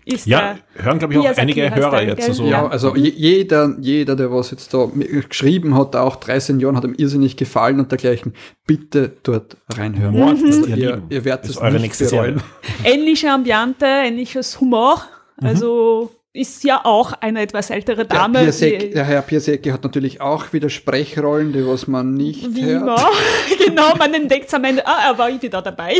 [0.05, 2.17] Ist Ja, der, hören, glaube ich, auch einige Hörer der, jetzt.
[2.19, 2.29] gell?
[2.29, 4.89] Also, Ja, also je- jeder, jeder, der was jetzt da
[5.29, 8.33] geschrieben hat, auch drei Senioren, hat ihm irrsinnig gefallen und dergleichen.
[8.67, 10.17] Bitte dort reinhören.
[10.17, 12.43] Mord Also ihr ihr, ihr werdet Ist es eure nicht nächste bereuen.
[12.85, 15.03] Ähnliche Ambiente, ähnliches Humor.
[15.41, 18.41] Also ist ja auch eine etwas ältere Der, Dame.
[18.45, 22.65] Piasek, die- der Herr Piasecki hat natürlich auch wieder Sprechrollen, die was man nicht Wie
[22.65, 22.83] hört.
[22.83, 23.11] immer.
[23.67, 25.97] genau, man entdeckt am Ende, ah, er war wieder dabei.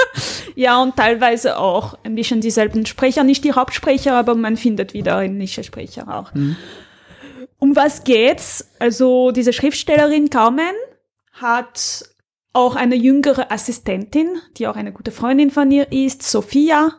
[0.54, 5.20] ja, und teilweise auch ein bisschen dieselben Sprecher, nicht die Hauptsprecher, aber man findet wieder
[5.22, 6.30] ähnliche Sprecher auch.
[7.58, 8.70] Um was geht's?
[8.78, 10.74] Also diese Schriftstellerin Carmen
[11.32, 12.04] hat
[12.52, 16.92] auch eine jüngere Assistentin, die auch eine gute Freundin von ihr ist, Sophia.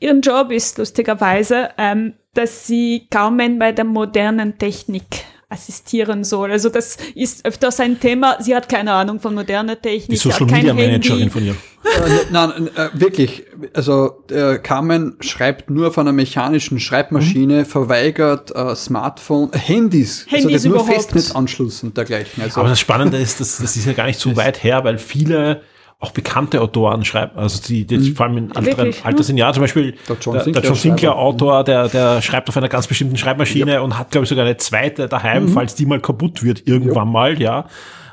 [0.00, 6.52] Ihren Job ist lustigerweise, ähm, dass sie Carmen bei der modernen Technik assistieren soll.
[6.52, 8.36] Also das ist öfters ein Thema.
[8.40, 10.10] Sie hat keine Ahnung von moderner Technik.
[10.10, 11.30] Die sie Social Media Managerin Handy.
[11.30, 11.52] von ihr.
[11.52, 13.44] Äh, nein, äh, wirklich.
[13.72, 20.62] Also äh, Carmen schreibt nur von einer mechanischen Schreibmaschine, verweigert äh, Smartphone, Handys, also Handys
[20.62, 20.94] das nur überhaupt.
[20.94, 22.42] Festnetzanschluss und dergleichen.
[22.42, 24.98] Also Aber das Spannende ist, dass, das ist ja gar nicht so weit her, weil
[24.98, 25.62] viele
[26.00, 29.04] auch bekannte Autoren schreiben, also die, die vor allem in älteren Wirklich?
[29.04, 31.20] Alter sind, ja, zum Beispiel Der John der, der Sinclair John Sinclair Schreiber.
[31.22, 34.56] Autor, der, der schreibt auf einer ganz bestimmten Schreibmaschine und hat, glaube ich, sogar eine
[34.58, 37.66] zweite daheim, falls die mal kaputt wird, irgendwann mal, ja,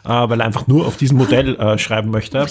[0.04, 2.48] äh, weil er einfach nur auf diesem Modell äh, schreiben möchte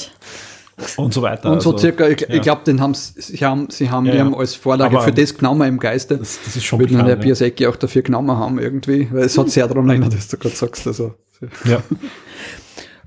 [0.97, 1.51] und so weiter.
[1.51, 2.29] und so Also, circa, ich, ja.
[2.29, 4.25] ich glaube, den haben sie haben, sie haben, Ja, die ja.
[4.25, 6.17] haben als Vorlage Aber für das genommen im Geiste.
[6.19, 7.23] Das, das ist schon Würden bekannt, Herr ja.
[7.23, 10.55] Piasecki auch dafür genommen haben irgendwie, weil es hat sehr daran erinnert, dass du gerade
[10.55, 10.87] sagst.
[10.87, 11.15] Also,
[11.65, 11.79] Ja.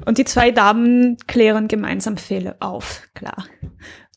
[0.06, 3.46] Und die zwei Damen klären gemeinsam Fälle auf, klar.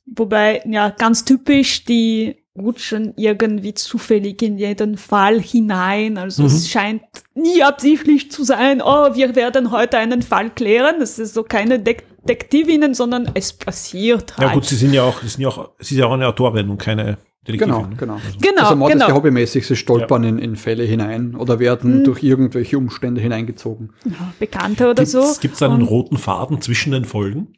[0.07, 6.19] Wobei, ja, ganz typisch, die rutschen irgendwie zufällig in jeden Fall hinein.
[6.19, 7.03] Also es scheint
[7.35, 10.97] nie absichtlich zu sein, oh, wir werden heute einen Fall klären.
[10.99, 14.49] Das ist so keine Detektivinnen, sondern es passiert halt.
[14.49, 16.27] ja gut, sie sind ja auch, sie sind ja auch, sie ist ja auch eine
[16.27, 17.74] Autorin und keine Detektivin.
[17.74, 17.96] genau, ne?
[17.96, 18.20] genau.
[18.40, 19.05] Genau, also Mord genau.
[19.07, 23.92] ist ja hobbymäßig, sie stolpern in, in Fälle hinein oder werden durch irgendwelche Umstände hineingezogen.
[24.05, 25.24] Ja, Bekannte oder so.
[25.40, 27.55] Gibt es einen Und roten Faden zwischen den Folgen?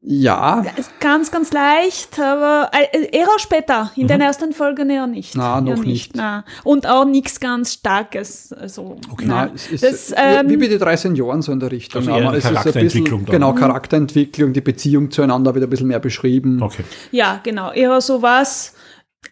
[0.00, 0.64] Ja,
[1.00, 3.90] ganz, ganz leicht, aber äh, eher später.
[3.96, 5.34] In den ersten Folgen eher nicht.
[5.36, 6.12] Na, noch eher nicht.
[6.14, 6.44] Na.
[6.64, 8.52] Und auch nichts ganz Starkes.
[8.52, 9.46] Also, na.
[9.46, 12.00] Nein, es ist das, wie- ähm, wie bei den drei Senioren so in der Richtung.
[12.00, 13.52] Also eher Aber es ist ein Charakterentwicklung bisschen, dann.
[13.52, 16.62] genau, Charakterentwicklung, die Beziehung zueinander wird ein bisschen mehr beschrieben.
[16.62, 16.84] Okay.
[17.10, 17.72] Ja, genau.
[17.72, 18.74] Eher sowas.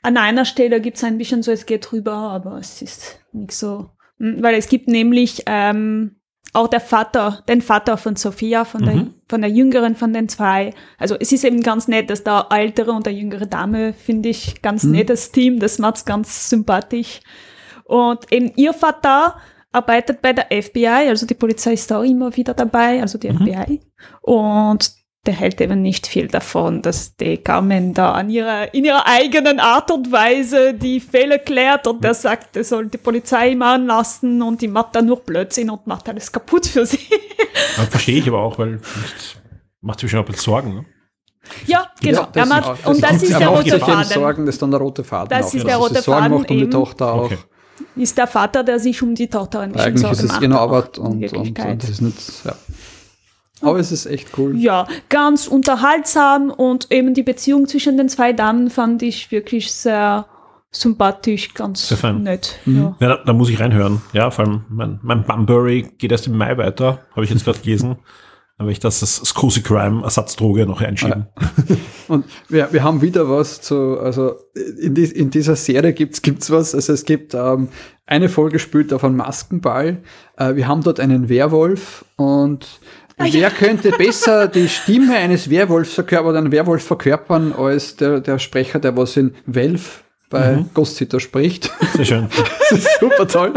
[0.02, 3.52] An einer Stelle gibt es ein bisschen so, es geht rüber, aber es ist nicht
[3.52, 3.90] so.
[4.18, 6.16] Mm, Weil es gibt nämlich ähm,
[6.52, 10.72] auch der Vater, den Vater von Sophia, von, der, von der jüngeren von den zwei.
[10.98, 14.62] Also es ist eben ganz nett, dass da ältere und der jüngere Dame, finde ich,
[14.62, 15.58] ganz nettes Team.
[15.58, 17.20] Das macht's ganz sympathisch.
[17.84, 19.36] Und eben ihr Vater
[19.72, 23.30] arbeitet bei der FBI, also die Polizei ist da auch immer wieder dabei, also die
[23.30, 23.80] FBI.
[24.22, 29.07] Und der hält eben nicht viel davon, dass die Carmen da an ihrer, in ihrer
[29.07, 33.87] eigenen Art und Weise die Fälle klärt und der sagt, er soll die Polizei machen
[33.87, 37.00] lassen und die macht dann nur Blödsinn und macht alles kaputt für sie.
[37.76, 39.37] Ja, verstehe ich aber auch, weil das
[39.81, 40.74] macht sich schon ein bisschen Sorgen.
[40.76, 40.85] Ne?
[41.66, 42.20] ja, genau.
[42.20, 44.04] Ja, das macht, ist- und das also ist er der rote Faden.
[44.04, 45.28] Sorgen, das ist dann der rote Faden.
[45.31, 46.70] Das auch, ist dass der er rote Sorgen Faden macht um die.
[46.70, 47.24] Tochter auch.
[47.24, 47.38] Okay.
[47.96, 50.42] Ist der Vater, der sich um die Tochter ein bisschen Eigentlich Sorgen ist es macht.
[50.42, 52.54] ihre aber Arbeit und, und, und das ist nicht, ja.
[53.62, 54.57] Aber es ist echt cool.
[54.57, 60.27] Ja, ganz unterhaltsam und eben die Beziehung zwischen den zwei Damen fand ich wirklich sehr
[60.71, 62.23] sympathisch, ganz Sehr fein.
[62.23, 62.59] nett.
[62.66, 62.77] Mhm.
[62.77, 62.97] Ja.
[63.01, 64.03] Ja, da, da muss ich reinhören.
[64.12, 67.59] Ja, vor allem mein, mein Bunbury geht erst im Mai weiter, habe ich jetzt gerade
[67.59, 67.97] gelesen.
[68.59, 71.27] Da werde ich das als Cozy Crime Ersatzdroge noch einschieben.
[72.09, 74.35] Und wir, wir haben wieder was zu, also
[74.81, 77.68] in, die, in dieser Serie gibt's gibt's was, also es gibt ähm,
[78.05, 79.99] eine Folge spielt auf einem Maskenball.
[80.37, 82.81] Äh, wir haben dort einen Werwolf und
[83.18, 88.38] wer könnte besser die Stimme eines Werwolfs verkörpern oder einen Werwolf verkörpern als der, der
[88.38, 91.70] Sprecher, der was in Welf bei Ghost Sitter spricht.
[91.94, 92.28] Sehr schön.
[92.70, 93.54] das ist super toll.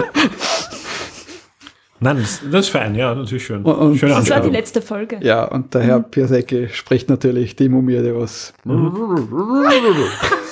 [2.03, 3.61] Nein, das, das ist fein, ja, natürlich schön.
[3.63, 5.19] Und- und- Schöne Das war die letzte Folge.
[5.21, 8.53] Ja, und der Herr Piasecki spricht natürlich die Mumie, die was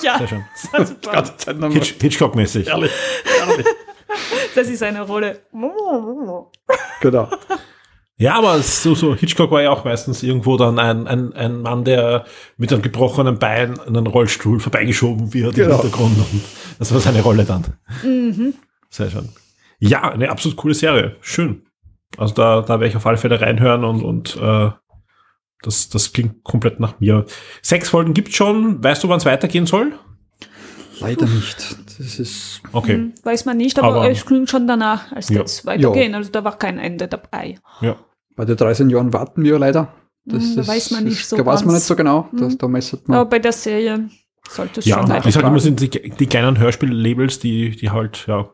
[0.04, 0.45] Ja, Sehr schön.
[0.72, 0.93] das
[1.58, 1.72] war.
[1.72, 2.69] Hitch, Hitchcock-mäßig.
[4.56, 5.39] Das ist eine Rolle.
[7.02, 7.30] Genau.
[8.21, 11.86] Ja, aber so, so Hitchcock war ja auch meistens irgendwo dann ein, ein, ein Mann,
[11.86, 12.25] der
[12.58, 15.75] mit einem gebrochenen Bein in einen Rollstuhl vorbeigeschoben wird Genau.
[15.75, 16.17] im Hintergrund.
[16.17, 16.41] Und
[16.79, 17.63] das war seine Rolle dann.
[18.89, 19.29] Sehr schön.
[19.79, 21.15] Ja, eine absolut coole Serie.
[21.21, 21.63] Schön.
[22.17, 24.71] Also da, da werde ich auf alle Fälle reinhören und, und äh,
[25.62, 27.25] das, das klingt komplett nach mir.
[27.62, 28.84] Sechs Folgen gibt's schon.
[28.84, 29.93] Weißt du, wann es weitergehen soll?
[30.99, 31.77] Leider nicht.
[31.97, 32.95] Das ist Okay.
[32.95, 35.39] Hm, Weiß man nicht, aber, Aber- es klingt schon danach, als Ja.
[35.39, 36.13] jetzt weitergehen.
[36.15, 37.55] Also da war kein Ende dabei.
[37.79, 37.95] Ja.
[38.39, 39.93] Bei den 13 Jahren warten wir leider.
[40.25, 42.30] Das, Hm, da weiß man nicht so Da weiß man nicht so genau.
[42.32, 42.39] Hm.
[42.39, 43.17] Das, da messert man.
[43.19, 44.10] Aber bei der Serie
[44.49, 45.32] sollte es Ja, schon ich weitergehen.
[45.34, 48.49] sage immer, sind die, die kleinen Hörspiel-Labels, die, die halt, ja,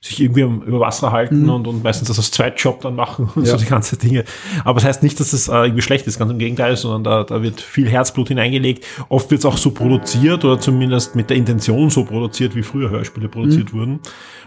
[0.00, 1.50] sich irgendwie über Wasser halten Mhm.
[1.50, 3.52] und, und meistens das als Zweitjob dann machen und Ja.
[3.52, 4.24] so die ganzen Dinge.
[4.64, 7.24] Aber das heißt nicht, dass es äh, irgendwie schlecht ist, ganz im Gegenteil, sondern da,
[7.24, 8.84] da wird viel Herzblut hineingelegt.
[9.08, 12.90] Oft wird es auch so produziert oder zumindest mit der Intention so produziert, wie früher
[12.90, 13.78] Hörspiele produziert Mhm.
[13.78, 14.00] wurden.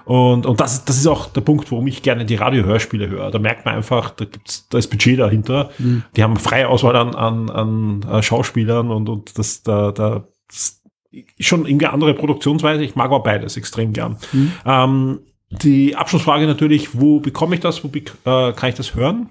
[0.05, 3.29] Und, und das, ist- das ist auch der Punkt, warum ich gerne die Radiohörspiele höre.
[3.29, 5.69] Da merkt man einfach, da, gibt's, da ist Budget dahinter.
[5.77, 6.03] Mhm.
[6.15, 10.81] Die haben freie Auswahl an, an, an äh, Schauspielern und, und das, da, da, das
[11.11, 12.83] ist schon irgendwie andere Produktionsweise.
[12.83, 14.17] Ich mag aber beides extrem gern.
[14.31, 14.51] Mhm.
[14.65, 19.29] Ähm, die Abschlussfrage natürlich, wo bekomme ich das, wo äh, kann ich das hören?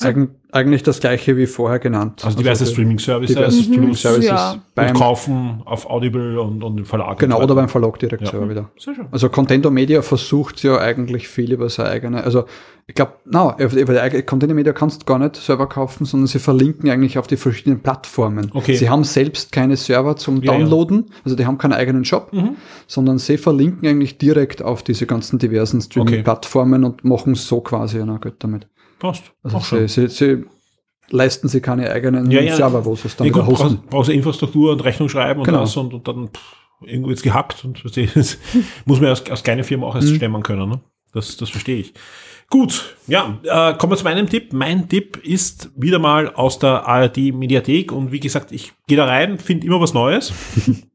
[0.00, 0.16] Eig
[0.52, 2.24] eigentlich das gleiche wie vorher genannt.
[2.24, 3.34] Also diverse die- Streaming-Services.
[3.34, 4.24] Diverse Streaming-Services.
[4.28, 4.52] Ja.
[4.52, 7.18] Und Beim, kaufen auf Audible und, und im Verlag.
[7.18, 8.30] genau, oder beim Verlag direkt Ja.
[8.30, 8.70] selber wieder.
[8.78, 9.06] Sehr schön.
[9.10, 12.44] Also Contento Media versucht ja eigentlich viel über seine eigene, also
[12.86, 16.04] ich glaube, na, über über die eigene Contento Media kannst du gar nicht selber kaufen,
[16.04, 18.50] sondern sie verlinken eigentlich auf die verschiedenen Plattformen.
[18.52, 18.74] Okay.
[18.74, 20.58] Sie haben selbst keine Server zum Ja, ja.
[20.58, 22.56] Downloaden, also die haben keinen eigenen Shop, Mhm.
[22.86, 28.16] sondern sie verlinken eigentlich direkt auf diese ganzen diversen Streaming-Plattformen und machen so quasi ja
[28.18, 28.66] Geld damit.
[29.02, 29.24] Passt.
[29.42, 30.44] Also sie, sie, sie
[31.10, 32.54] leisten sie keine eigenen Ja, ja.
[32.56, 33.56] Server, wo sie es dann Nee, gut, hosten.
[33.76, 35.60] brauchst, brauchst Infrastruktur und Rechnung schreiben und Genau.
[35.60, 36.40] das und, und dann pff,
[36.86, 38.38] irgendwo jetzt gehackt und das
[38.86, 40.14] muss man als, als kleine Firma auch erst Mhm.
[40.16, 40.68] stemmen können.
[40.70, 40.80] Ne?
[41.12, 41.92] Das, das verstehe ich.
[42.48, 44.52] Gut, ja, äh, kommen wir zu meinem Tipp.
[44.52, 49.06] Mein Tipp ist wieder mal aus der ARD Mediathek und wie gesagt, ich gehe da
[49.06, 50.32] rein, finde immer was Neues.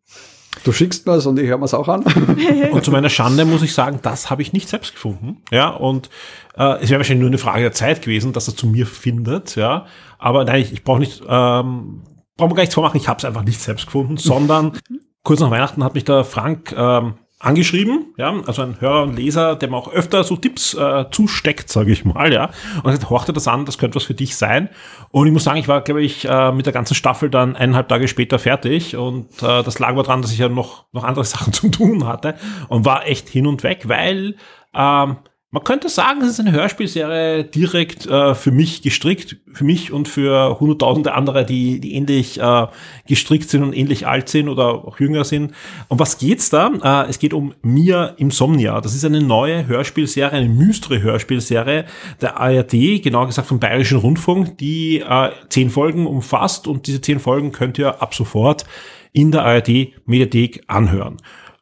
[0.64, 2.04] Du schickst mir und ich höre mir es auch an.
[2.72, 5.38] Und zu meiner Schande muss ich sagen, das habe ich nicht selbst gefunden.
[5.52, 6.10] Ja, und
[6.58, 9.56] äh, es wäre wahrscheinlich nur eine Frage der Zeit gewesen, dass er zu mir findet.
[9.56, 9.86] Ja,
[10.18, 12.04] aber nein, ich, ich brauche nicht, ähm,
[12.36, 13.00] brauchen wir gar nichts vormachen.
[13.00, 14.78] Ich habe es einfach nicht selbst gefunden, sondern
[15.24, 19.56] kurz nach Weihnachten hat mich der Frank ähm, angeschrieben, ja, also ein Hörer und Leser,
[19.56, 23.32] der mir auch öfter so Tipps äh, zusteckt, sage ich mal, ja, und gesagt, horchte
[23.32, 24.70] das an, das könnte was für dich sein.
[25.10, 27.90] Und ich muss sagen, ich war, glaube ich, äh, mit der ganzen Staffel dann eineinhalb
[27.90, 31.26] Tage später fertig und äh, das lag aber dran, dass ich ja noch, noch andere
[31.26, 32.36] Sachen zu tun hatte
[32.70, 34.36] und war echt hin und weg, weil
[34.74, 35.18] ähm,
[35.50, 40.10] man könnte sagen, es ist eine Hörspielserie direkt äh, für mich gestrickt, für mich und
[40.10, 42.68] für hunderttausende andere, die, die ähnlich äh,
[43.08, 45.54] gestrickt sind und ähnlich alt sind oder auch jünger sind.
[45.88, 47.06] Um was geht's da?
[47.06, 48.82] Äh, es geht um Mia Insomnia.
[48.82, 51.86] Das ist eine neue Hörspielserie, eine mystere Hörspielserie
[52.20, 57.22] der ARD, genauer gesagt vom Bayerischen Rundfunk, die äh, zehn Folgen umfasst und diese zehn
[57.22, 58.66] Folgen könnt ihr ab sofort
[59.14, 61.18] in der ARD Mediathek anhören.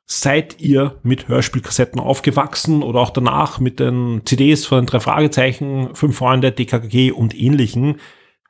[0.08, 5.96] Seid ihr mit Hörspielkassetten aufgewachsen oder auch danach mit den CDs von den drei Fragezeichen,
[5.96, 8.00] Fünf Freunde, DKKG und ähnlichen?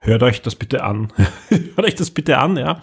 [0.02, 1.14] Hört euch das bitte an.
[1.50, 2.82] Hört euch das bitte an, ja.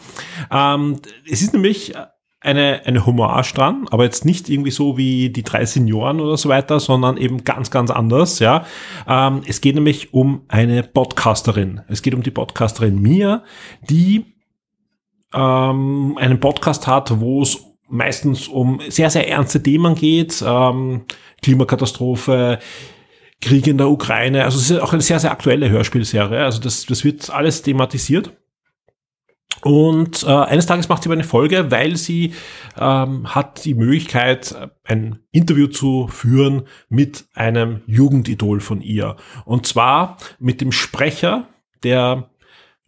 [0.50, 0.96] Ähm,
[1.30, 1.92] es ist nämlich
[2.40, 6.48] eine, eine Hommage dran, aber jetzt nicht irgendwie so wie die drei Senioren oder so
[6.48, 8.64] weiter, sondern eben ganz, ganz anders, ja.
[9.06, 11.82] Ähm, es geht nämlich um eine Podcasterin.
[11.88, 13.44] Es geht um die Podcasterin Mia,
[13.88, 14.34] die
[15.34, 21.02] ähm, einen Podcast hat, wo es meistens um sehr, sehr ernste Themen geht, ähm,
[21.42, 22.58] Klimakatastrophe,
[23.40, 26.86] Krieg in der Ukraine, also es ist auch eine sehr, sehr aktuelle Hörspielserie, also das,
[26.86, 28.32] das wird alles thematisiert.
[29.62, 32.34] Und äh, eines Tages macht sie aber eine Folge, weil sie
[32.76, 39.16] ähm, hat die Möglichkeit, ein Interview zu führen mit einem Jugendidol von ihr.
[39.44, 41.46] Und zwar mit dem Sprecher
[41.84, 42.31] der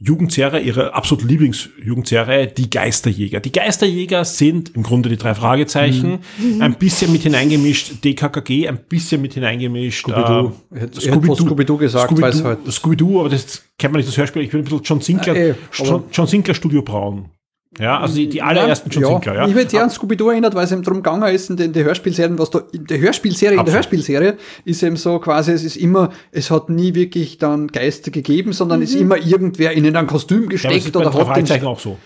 [0.00, 3.40] Jugendserie, ihre absolute Lieblingsjugendserie, die Geisterjäger.
[3.40, 6.60] Die Geisterjäger sind im Grunde die drei Fragezeichen, Mhm.
[6.62, 10.52] ein bisschen mit hineingemischt DKKG, ein bisschen mit hineingemischt Scooby-Doo.
[10.74, 14.42] äh, Scooby-Doo gesagt, Scooby-Doo, weil's halt- Scooby-Doo, aber das kennt man nicht, das Hörspiel.
[14.42, 17.30] Ich bin ein bisschen John Sinclair, Ah, eh, John, John Sinclair Studio Braun.
[17.78, 19.48] Ja, also die, die allerersten John ja, Sinclair, ja.
[19.48, 21.84] Ich würde sehr an Scooby-Doo erinnert, weil es eben darum gegangen ist, in den, den
[21.84, 23.76] Hörspielserien, was da, in der Hörspielserie, in der Absolut.
[23.76, 28.52] Hörspielserie ist eben so quasi, es ist immer, es hat nie wirklich dann Geister gegeben,
[28.52, 31.26] sondern es ist immer irgendwer in ein Kostüm Ja, gesteckt den oder drei hat den,
[31.26, 31.98] Fragezeichen auch so.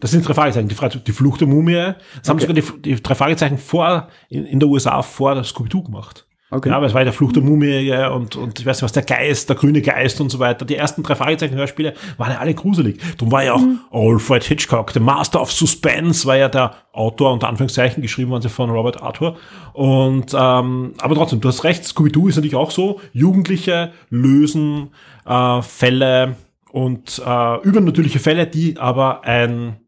[0.00, 0.68] Das sind drei Fragezeichen.
[0.68, 1.74] Die, die Flucht der Mumie.
[2.20, 2.46] Das haben Okay.
[2.46, 6.25] sogar die, die drei Fragezeichen vor, in, in der USA vor der Scooby-Doo gemacht.
[6.48, 6.68] Okay.
[6.68, 8.84] Ja, aber es war ja der Fluch der Mumie ja, und, und ich weiß nicht
[8.84, 10.64] was, der Geist, der grüne Geist und so weiter.
[10.64, 13.00] Die ersten drei Fragezeichen-Hörspiele waren ja alle gruselig.
[13.18, 17.48] Darum war ja auch Alfred Hitchcock, der Master of Suspense, war ja der Autor, unter
[17.48, 19.36] Anführungszeichen, geschrieben worden sie von Robert Arthur.
[19.72, 23.00] Und, ähm, aber trotzdem, du hast recht, Scooby-Doo ist natürlich auch so.
[23.12, 24.90] Jugendliche lösen
[25.26, 26.36] äh, Fälle
[26.70, 29.78] und äh, übernatürliche Fälle, die aber ein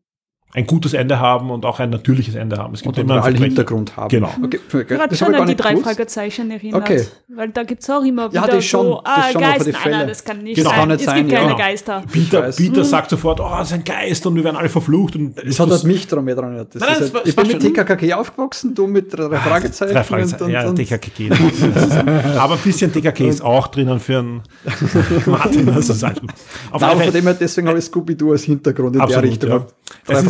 [0.54, 2.72] ein gutes Ende haben und auch ein natürliches Ende haben.
[2.72, 3.44] Es und immer einen Verbrechen.
[3.44, 4.08] Hintergrund haben.
[4.08, 4.30] Genau.
[4.42, 5.86] Okay, Gerade das schon an die drei gewusst.
[5.86, 6.82] Fragezeichen erinnert.
[6.82, 7.06] Okay.
[7.28, 9.66] Weil da gibt's auch immer Ja, wieder das schon, so, das ah, schon, aber Geist,
[9.72, 10.70] nein, nein, das kann nicht Genau.
[10.70, 10.78] sein.
[10.78, 11.38] Kann nicht es sein, gibt ja.
[11.40, 11.58] keine Genau.
[11.58, 12.02] Geister.
[12.10, 12.40] Peter.
[12.50, 15.16] Peter sagt sofort, oh, das ist ein Geist und wir werden alle verflucht.
[15.16, 16.74] Und Es hat halt mich daran erinnert.
[16.74, 19.92] Das Nein, das halt, ich das bin mit schon- TKKG aufgewachsen, du mit drei Fragezeichen.
[19.92, 20.78] Drei Fragezeichen, und, ja, und.
[20.78, 24.42] Das ist- Aber ein bisschen DKK ist auch drinnen für einen
[25.26, 25.68] Martin.
[25.68, 26.30] Also ist alles gut.
[26.30, 29.02] Auf Nein, alle aber von Fälle, dem her, deswegen habe ich Scooby-Doo als Hintergrund in
[29.02, 29.66] Absolut, der Richtung.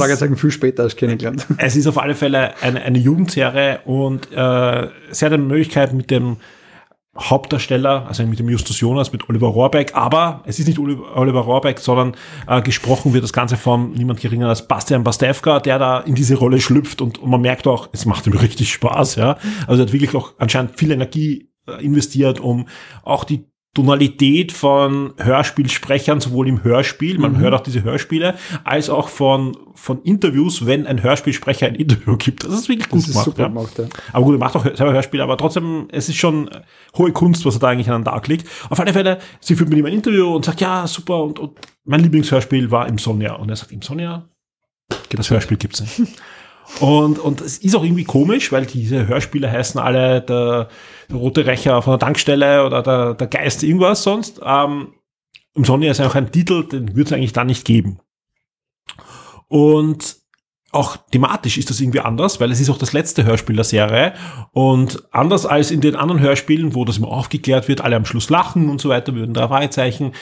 [0.09, 1.47] Fragezeichen viel später als kennengelernt.
[1.59, 6.11] es ist auf alle Fälle eine, eine Jugendserie und äh, sie hat eine Möglichkeit mit
[6.11, 6.37] dem
[7.18, 11.40] Hauptdarsteller, also mit dem Justus Jonas, mit Oliver Rohrbeck, aber es ist nicht Oli- Oliver
[11.40, 12.14] Rohrbeck, sondern
[12.47, 16.37] äh, gesprochen wird das Ganze von niemand geringer als Bastian Pastewka, der da in diese
[16.37, 19.37] Rolle schlüpft und, und man merkt auch, es macht ihm richtig Spaß, ja.
[19.66, 22.68] Also er hat wirklich auch anscheinend viel Energie äh, investiert, um
[23.03, 29.09] auch die Tonalität von Hörspielsprechern, sowohl im Hörspiel, man hört auch diese Hörspiele, als auch
[29.09, 32.44] von, von Interviews, wenn ein Hörspielsprecher ein Interview gibt.
[32.44, 33.24] Das ist wirklich gut Das ist gemacht.
[33.26, 33.48] super ja.
[33.48, 33.85] gemacht, ja.
[34.12, 36.50] Aber gut, er macht auch selber Hörspiele, aber trotzdem, es ist schon
[36.96, 38.48] hohe Kunst, was er da eigentlich an den Tag legt.
[38.68, 41.59] Auf alle Fälle, sie führt mit ihm ein Interview und sagt, ja, super, und, und
[41.85, 43.35] mein Lieblingshörspiel war im Sonja.
[43.35, 44.28] Und er sagt, im Sonja?
[45.11, 46.00] Das Hörspiel gibt's nicht.
[46.81, 50.68] Und, und es ist auch irgendwie komisch, weil diese Hörspiele heißen alle der,
[51.12, 54.40] rote Rächer von der Tankstelle oder der, der Geist irgendwas sonst.
[54.44, 54.94] Ähm,
[55.54, 57.98] Im Sonja ist ja auch ein Titel, den würde es eigentlich da nicht geben.
[59.48, 60.16] Und
[60.70, 64.12] auch thematisch ist das irgendwie anders, weil es ist auch das letzte Hörspiel der Serie.
[64.52, 68.28] Und anders als in den anderen Hörspielen, wo das immer aufgeklärt wird, alle am Schluss
[68.28, 70.12] lachen und so weiter, würden drei Fragezeichen,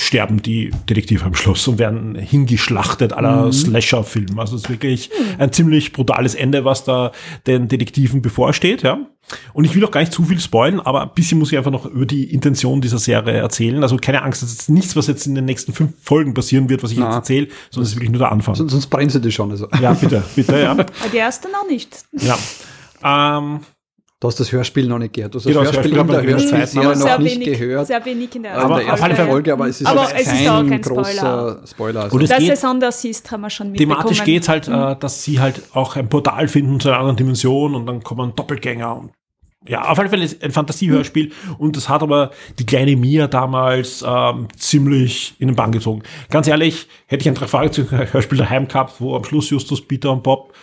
[0.00, 3.52] sterben die Detektive am Schluss und werden hingeschlachtet aller Mhm.
[3.52, 4.38] Slasher-Film.
[4.38, 7.12] Also es ist wirklich ein ziemlich brutales Ende, was da
[7.46, 8.98] den Detektiven bevorsteht, ja.
[9.52, 11.70] Und ich will auch gar nicht zu viel spoilen, aber ein bisschen muss ich einfach
[11.70, 13.80] noch über die Intention dieser Serie erzählen.
[13.82, 16.82] Also keine Angst, das ist nichts, was jetzt in den nächsten fünf Folgen passieren wird,
[16.82, 17.06] was ich Na.
[17.06, 18.56] jetzt erzähle, sondern es ist wirklich nur der Anfang.
[18.56, 19.50] Sonst, sonst brennen sie die schon.
[19.52, 19.68] Also.
[19.80, 20.70] Ja, bitte, bitte, ja.
[20.72, 22.04] Aber die erste noch nicht.
[22.12, 22.36] Ja.
[23.38, 23.60] Ähm,
[24.20, 25.32] Du hast das Hörspiel noch nicht gehört.
[25.34, 27.86] Du hast das Genau, das Hörspiel Hörspiel in der Hörspielserie noch sehr nicht wenig, gehört.
[27.86, 29.30] Sehr wenig in der in ersten der ersten Folge.
[29.30, 31.60] Folge, aber es ist, Aber jetzt es ist auch kein großer Spoiler.
[31.66, 32.00] Spoiler.
[32.02, 32.16] Also.
[32.16, 33.98] Und es Dass geht- es anders ist, haben wir schon mitbekommen.
[33.98, 37.74] thematisch geht's halt, äh, dass sie halt auch ein Portal finden zu einer anderen Dimension
[37.74, 39.10] und dann kommen Doppelgänger und
[39.68, 44.02] ja, auf alle Fälle ist ein Fantasiehörspiel und das hat aber die kleine Mia damals
[44.06, 46.02] ähm, ziemlich in den Bann gezogen.
[46.30, 50.54] Ganz ehrlich, hätte ich ein Drei-Fragezeichen-Hörspiel daheim gehabt, wo am Schluss Justus, Peter und Bob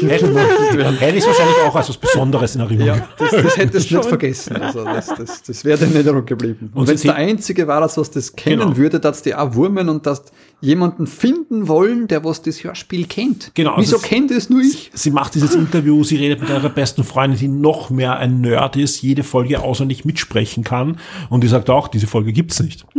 [0.00, 0.34] hätte,
[0.98, 2.98] hätte ich es wahrscheinlich auch als was Besonderes in Erinnerung.
[3.00, 4.56] Ja, das, das hättest du nicht vergessen.
[4.56, 6.70] Also das, das, das wäre dir in Erinnerung geblieben.
[6.72, 8.76] Und, Und wenn es der Einzige war, dass was das kennen Genau.
[8.78, 10.24] würde, dass die auch wurmen und dass
[10.60, 13.52] jemanden finden wollen, der was das Hörspiel kennt.
[13.54, 14.90] Genau, Wieso das- kennt es nur ich?
[14.94, 18.76] Sie macht dieses Interview, sie redet mit ihrer besten Freundin, die noch mehr ein Nerd
[18.76, 20.98] ist, jede Folge auswendig mitsprechen kann.
[21.30, 22.84] Und die sagt auch, diese Folge gibt's nicht.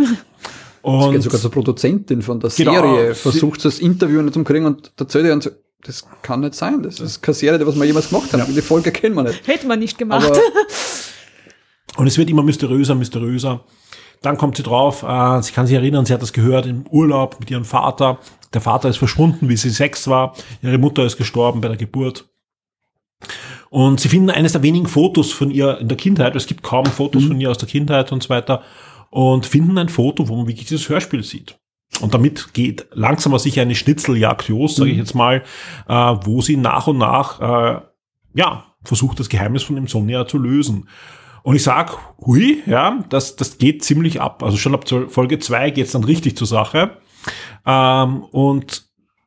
[0.84, 4.34] Sie Und geht sogar zur Produzentin von der Genau, Serie, sie- versucht das Interview nicht
[4.34, 5.52] zu kriegen und erzählt ihr, und so,
[5.84, 6.82] das kann nicht sein.
[6.82, 8.52] Das ist keine Serie, die was wir jemals gemacht haben.
[8.56, 9.48] Die Folge kennen wir nicht.
[9.48, 10.26] Hätte man nicht gemacht.
[10.26, 10.40] Aber
[11.98, 13.64] Und es wird immer mysteriöser, mysteriöser.
[14.22, 17.40] Dann kommt sie drauf, äh, sie kann sich erinnern, sie hat das gehört im Urlaub
[17.40, 18.20] mit ihrem Vater.
[18.54, 20.36] der Vater ist verschwunden, wie sie sechs war.
[20.62, 22.30] Ihre Mutter ist gestorben bei der Geburt.
[23.70, 26.36] Und sie finden eines der wenigen Fotos von ihr in der Kindheit.
[26.36, 28.64] Es gibt kaum Fotos von ihr aus der Kindheit und so weiter.
[29.10, 31.58] Und finden ein Foto, wo man wirklich dieses Hörspiel sieht.
[32.02, 35.44] Und damit geht langsam aber sicher eine Schnitzeljagd los, sage ich jetzt mal,
[35.88, 37.82] äh, wo sie nach und nach äh,
[38.34, 40.88] ja, versucht, das Geheimnis von Insomnia zu lösen.
[41.44, 44.44] Und ich sag, hui, ja, das, das geht ziemlich ab.
[44.44, 46.98] Also schon ab Folge zwei geht's dann richtig zur Sache.
[47.66, 48.84] Ähm, und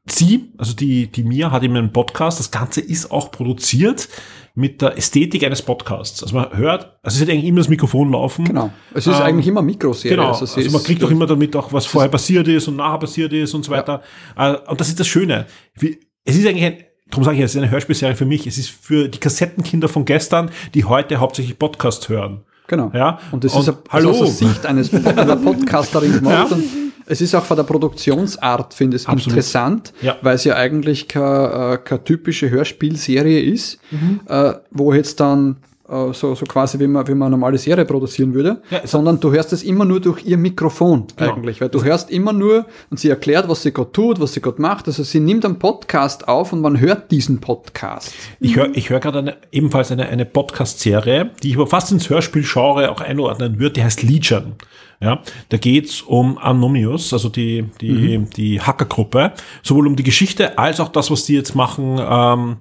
[0.08, 2.38] sie, also die, die Mia hat eben einen Podcast.
[2.38, 4.08] Das Ganze ist auch produziert
[4.56, 6.22] mit der Ästhetik eines Podcasts.
[6.22, 8.44] Also man hört, also es hat eigentlich immer das Mikrofon laufen.
[8.44, 8.70] Genau.
[8.94, 10.16] Es ist Ähm, eigentlich immer Mikroserie.
[10.16, 12.76] Genau, Also, also, man ist- kriegt auch immer damit auch, was vorher passiert ist und
[12.76, 14.02] nachher passiert ist und so weiter.
[14.36, 15.46] Äh, Und das ist das Schöne.
[15.76, 18.46] Wie- Es ist eigentlich ein, darum sage ich, es ist eine Hörspielserie für mich.
[18.46, 22.40] Es ist für die Kassettenkinder von gestern, die heute hauptsächlich Podcast hören.
[22.66, 22.90] Genau.
[22.94, 23.18] Ja.
[23.30, 24.11] Und das Und ist eine, hallo.
[24.11, 26.50] Aus der Sicht eines einer Podcasterin gemacht.
[26.50, 26.59] Ja.
[27.07, 29.26] Es ist auch von der Produktionsart, finde ich, Absolut.
[29.26, 30.16] interessant, Ja.
[30.22, 34.20] weil es ja eigentlich keine, äh, keine typische Hörspielserie ist, Mhm.
[34.26, 35.57] äh, wo jetzt dann
[35.87, 39.30] so, so quasi wie man, wie man eine normale Serie produzieren würde, Ja, sondern du
[39.32, 41.35] hörst es immer nur durch ihr Mikrofon Genau.
[41.35, 44.41] eigentlich, weil du hörst immer nur und sie erklärt, was sie gerade tut, was sie
[44.41, 44.87] gerade macht.
[44.87, 48.14] Also sie nimmt einen Podcast auf und man hört diesen Podcast.
[48.41, 52.91] Ich höre ich hör gerade ebenfalls eine, eine Podcast-Serie, die ich aber fast ins Hörspiel-Genre
[52.91, 54.55] auch einordnen würde, die heißt Legion.
[55.01, 55.20] Ja,
[55.51, 59.32] da geht's um Anomius, also die, die, die Hackergruppe,
[59.62, 62.57] sowohl um die Geschichte als auch das, was die jetzt machen ähm,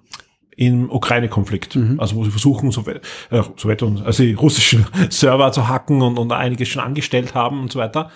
[0.55, 1.77] im Ukraine-Konflikt.
[1.97, 3.01] Also wo sie versuchen, Sowjet,
[3.31, 7.71] äh, und, also die russischen Server zu hacken und, und einiges schon angestellt haben und
[7.71, 8.11] so weiter.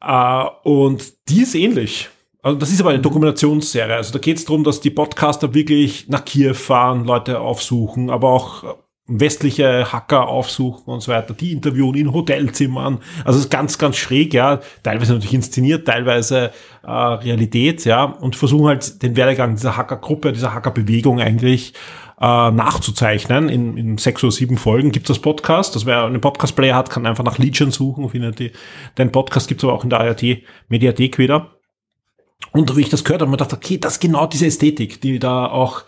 [0.00, 2.08] Äh, und die ist ähnlich.
[2.42, 3.96] Also das ist aber eine Dokumentationsserie.
[3.96, 8.28] Also da geht es darum, dass die Podcaster wirklich nach Kiew fahren, Leute aufsuchen, aber
[8.28, 8.76] auch
[9.08, 12.98] westliche Hacker aufsuchen und so weiter, die interviewen in Hotelzimmern.
[13.24, 14.60] Also es ist ganz, ganz schräg, ja.
[14.82, 16.52] Teilweise natürlich inszeniert, teilweise
[16.82, 18.04] äh, Realität, ja.
[18.04, 21.72] Und versuchen halt den Werdegang dieser Hackergruppe, dieser Hackerbewegung eigentlich
[22.20, 23.48] äh, nachzuzeichnen.
[23.48, 25.74] In, in sechs oder sieben Folgen gibt es das Podcast.
[25.74, 28.52] Das wer einen Podcast-Player hat, kann einfach nach Legion suchen, findet die.
[28.98, 31.50] Den Podcast gibt es aber auch in der ART-Mediathek wieder.
[32.52, 35.00] Und wie ich das gehört habe, habe ich gedacht, okay, das ist genau diese Ästhetik,
[35.00, 35.84] die da auch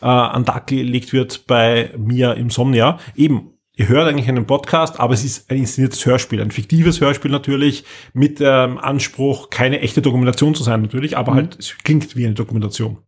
[0.00, 2.98] äh, an Tag gelegt wird bei mir im Somnia.
[3.14, 7.30] Eben, ihr hört eigentlich einen Podcast, aber es ist ein inszeniertes Hörspiel, ein fiktives Hörspiel
[7.30, 12.24] natürlich, mit ähm, Anspruch, keine echte Dokumentation zu sein natürlich, aber halt, es klingt wie
[12.24, 12.98] eine Dokumentation.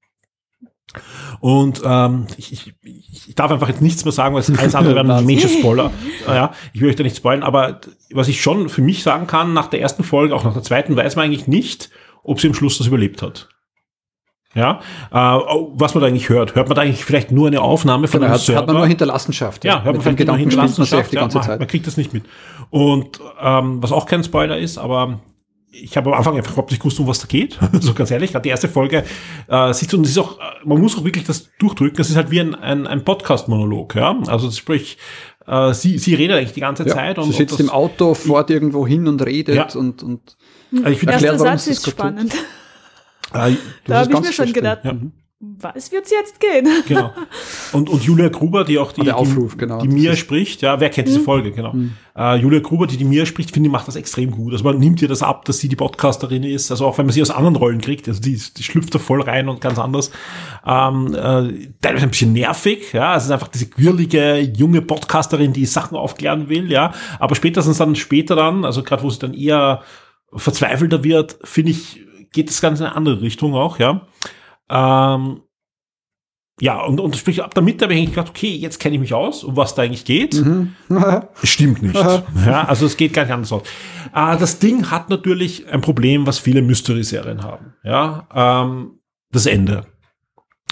[1.41, 2.75] Und ähm, ich, ich,
[3.29, 5.91] ich darf einfach jetzt nichts mehr sagen, weil es alles andere wäre ein Major Spoiler.
[6.27, 7.81] Äh, Ja, ich will euch da nicht spoilern, aber
[8.13, 10.97] was ich schon für mich sagen kann, nach der ersten Folge, auch nach der zweiten,
[10.97, 11.91] weiß man eigentlich nicht,
[12.23, 13.49] ob sie am Schluss das überlebt hat.
[14.57, 14.81] Ja,
[15.13, 15.15] äh,
[15.75, 16.55] was man da eigentlich hört.
[16.55, 18.73] Hört man da eigentlich vielleicht nur eine Aufnahme von Genau, einem hat, hat man Server?
[18.79, 19.65] nur Hinterlassenschaft.
[19.65, 21.59] Ja, hört man vielleicht nur Gedanken man sich Hinterlassenschaft, die ja, ganze man, Zeit.
[21.61, 22.25] man kriegt das nicht mit.
[22.71, 25.21] Und ähm, was auch kein Spoiler ist, aber
[25.71, 27.59] ich habe am Anfang einfach überhaupt nicht gewusst, um was da geht.
[27.81, 29.05] so ganz ehrlich, gerade die erste Folge
[29.49, 32.01] äh, sieht und es ist auch, äh, man muss auch wirklich das durchdrücken.
[32.01, 34.17] Es ist halt wie ein, ein, ein Podcast-Monolog, ja.
[34.27, 34.97] Also sprich,
[35.47, 37.73] äh, sie, sie redet eigentlich die ganze Ja, Zeit und sie sitzt und das, im
[37.75, 39.69] Auto, fährt irgendwo hin und redet Ja.
[39.79, 40.37] und, und
[40.79, 42.33] also ich finde, Erklärt, Erster Satz ist spannend.
[43.35, 43.53] Äh,
[43.87, 44.95] Da habe ich mir schon gedacht, Ja.
[45.39, 46.67] was wird's jetzt gehen?
[46.89, 47.13] Genau.
[47.73, 49.81] Und, und Julia Gruber, die auch die, Ah, der die, Aufruf, genau.
[49.83, 51.75] die Mia ist- spricht, ja, wer kennt diese Folge, genau.
[52.17, 54.53] Äh, Julia Gruber, die die Mia spricht, finde ich, macht das extrem gut.
[54.55, 57.13] Also man nimmt ihr das ab, dass sie die Podcasterin ist, also auch wenn man
[57.13, 60.11] sie aus anderen Rollen kriegt, also die, die schlüpft da voll rein und ganz anders.
[60.67, 65.67] Ähm, äh, teilweise ein bisschen nervig, ja, es ist einfach diese quirlige, junge Podcasterin, die
[65.67, 69.83] Sachen aufklären will, ja, aber spätestens dann später dann, also gerade wo sie dann eher
[70.35, 72.01] verzweifelter wird, finde ich,
[72.37, 74.07] geht das Ganze in eine andere Richtung auch, ja.
[74.71, 75.41] Ähm,
[76.61, 79.01] ja, und, und sprich, ab der Mitte habe ich eigentlich gedacht, okay, jetzt kenne ich
[79.01, 80.35] mich aus, um was da eigentlich geht.
[80.35, 80.75] Mhm.
[81.43, 81.97] Stimmt nicht.
[81.97, 83.63] ja, also es geht gar nicht anders aus.
[84.15, 87.75] Äh, das Ding hat natürlich ein Problem, was viele Mystery-Serien haben.
[87.83, 89.01] Ja, ähm,
[89.33, 89.87] das Ende.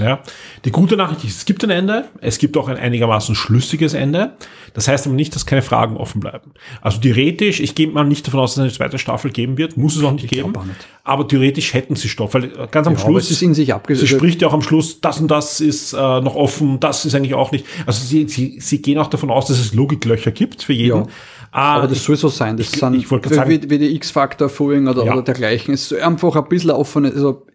[0.01, 0.25] Ja,
[0.65, 4.33] die gute Nachricht ist, es gibt ein Ende, es gibt auch ein einigermaßen schlüssiges Ende.
[4.73, 6.51] Das heißt aber nicht, dass keine Fragen offen bleiben.
[6.83, 9.77] Also theoretisch, ich gehe mal nicht davon aus, dass es eine zweite Staffel geben wird,
[9.77, 10.53] muss es auch nicht geben.
[10.53, 10.81] glaub auch nicht.
[11.05, 13.25] Aber theoretisch hätten sie Stoff, weil ganz am Ja, aber Schluss.
[13.27, 14.11] es ist in sich Sie abgesetzt.
[14.11, 17.35] spricht ja auch am Schluss, das und das ist äh, noch offen, das ist eigentlich
[17.35, 17.65] auch nicht.
[17.87, 21.03] Also sie, sie, sie gehen auch davon aus, dass es Logiklöcher gibt für jeden.
[21.03, 21.07] Ja.
[21.53, 22.57] Aber das ich- soll so sein.
[22.57, 25.13] Das ich- sind ich sagen- wie, wie die X-Factor-Folgen oder, Ja.
[25.13, 25.73] oder dergleichen.
[25.73, 27.47] Es ist einfach ein bisschen offene, also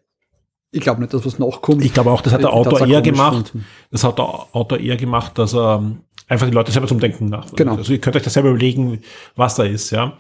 [0.72, 1.84] ich glaube nicht, dass was nachkommt.
[1.84, 3.50] Ich glaube auch, das hat der ich Autor eher gemacht.
[3.50, 3.66] finden.
[3.92, 7.26] Das hat der Autor eher gemacht, dass er ähm, einfach die Leute selber zum Denken
[7.26, 7.46] nach.
[7.56, 7.76] Genau.
[7.76, 9.02] Also ihr könnt euch das selber überlegen,
[9.36, 10.18] was da ist, ja.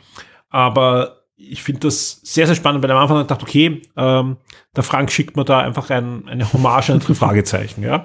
[0.49, 4.37] Aber ich finde das sehr, sehr spannend, weil am Anfang gedacht, okay, ähm,
[4.75, 8.03] der Frank schickt mir da einfach ein, eine Hommage an drei Fragezeichen, ja.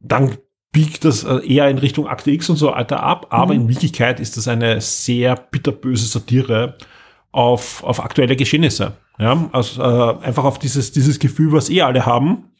[0.00, 0.36] Dann
[0.72, 3.62] biegt das äh, eher in Richtung Akte X und so weiter ab, aber Mhm.
[3.62, 6.76] in Wirklichkeit ist das eine sehr bitterböse Satire
[7.32, 8.92] auf, auf aktuelle Geschehnisse.
[9.20, 12.50] Ja, also äh, einfach auf dieses, dieses Gefühl, was eh alle haben,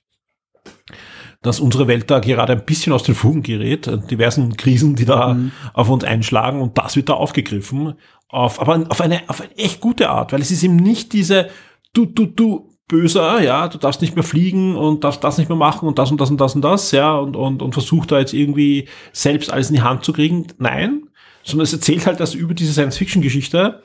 [1.43, 5.07] dass unsere Welt da gerade ein bisschen aus den Fugen gerät, äh, diversen Krisen, die
[5.07, 5.53] da Mhm.
[5.73, 7.95] auf uns einschlagen und das wird da aufgegriffen,
[8.29, 11.49] auf, aber auf eine, auf eine echt gute Art, weil es ist eben nicht diese,
[11.95, 15.57] du, du, du, böser, ja, du darfst nicht mehr fliegen und darfst das nicht mehr
[15.57, 18.19] machen und das und das und das und das, ja, und, und, und versucht da
[18.19, 20.49] jetzt irgendwie selbst alles in die Hand zu kriegen.
[20.59, 21.05] Nein,
[21.45, 23.81] sondern es erzählt halt das über diese Science-Fiction-Geschichte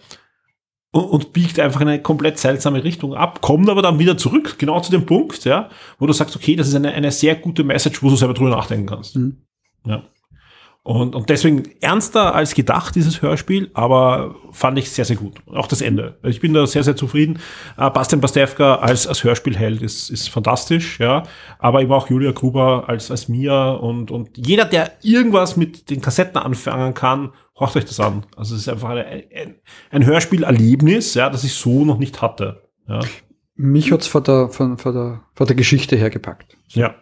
[0.96, 4.56] und, und biegt einfach in eine komplett seltsame Richtung ab, kommt aber dann wieder zurück,
[4.58, 5.70] genau zu dem Punkt, ja,
[6.00, 8.52] wo du sagst, okay, das ist eine, eine sehr gute Message, wo du selber drüber
[8.52, 9.18] nachdenken kannst.
[9.18, 9.36] Mhm.
[9.86, 10.04] Ja.
[10.84, 15.42] Und, und deswegen ernster als gedacht, dieses Hörspiel, aber fand ich sehr, sehr gut.
[15.52, 16.18] Auch das Ende.
[16.24, 17.40] Ich bin da sehr, sehr zufrieden.
[17.76, 21.24] Äh, Bastian Pastewka als, als Hörspielheld ist, ist fantastisch, ja.
[21.60, 26.02] Aber eben auch Julia Gruber als, als Mia und, und jeder, der irgendwas mit den
[26.02, 28.26] Kassetten anfangen kann, horcht euch das an.
[28.36, 29.56] Also es ist einfach eine, ein,
[29.92, 32.64] ein Hörspielerlebnis, ja, das ich so noch nicht hatte.
[32.88, 33.00] Ja.
[33.56, 36.58] Mich hat's von der, von, von der, von der Geschichte her gepackt.
[36.70, 36.96] ja.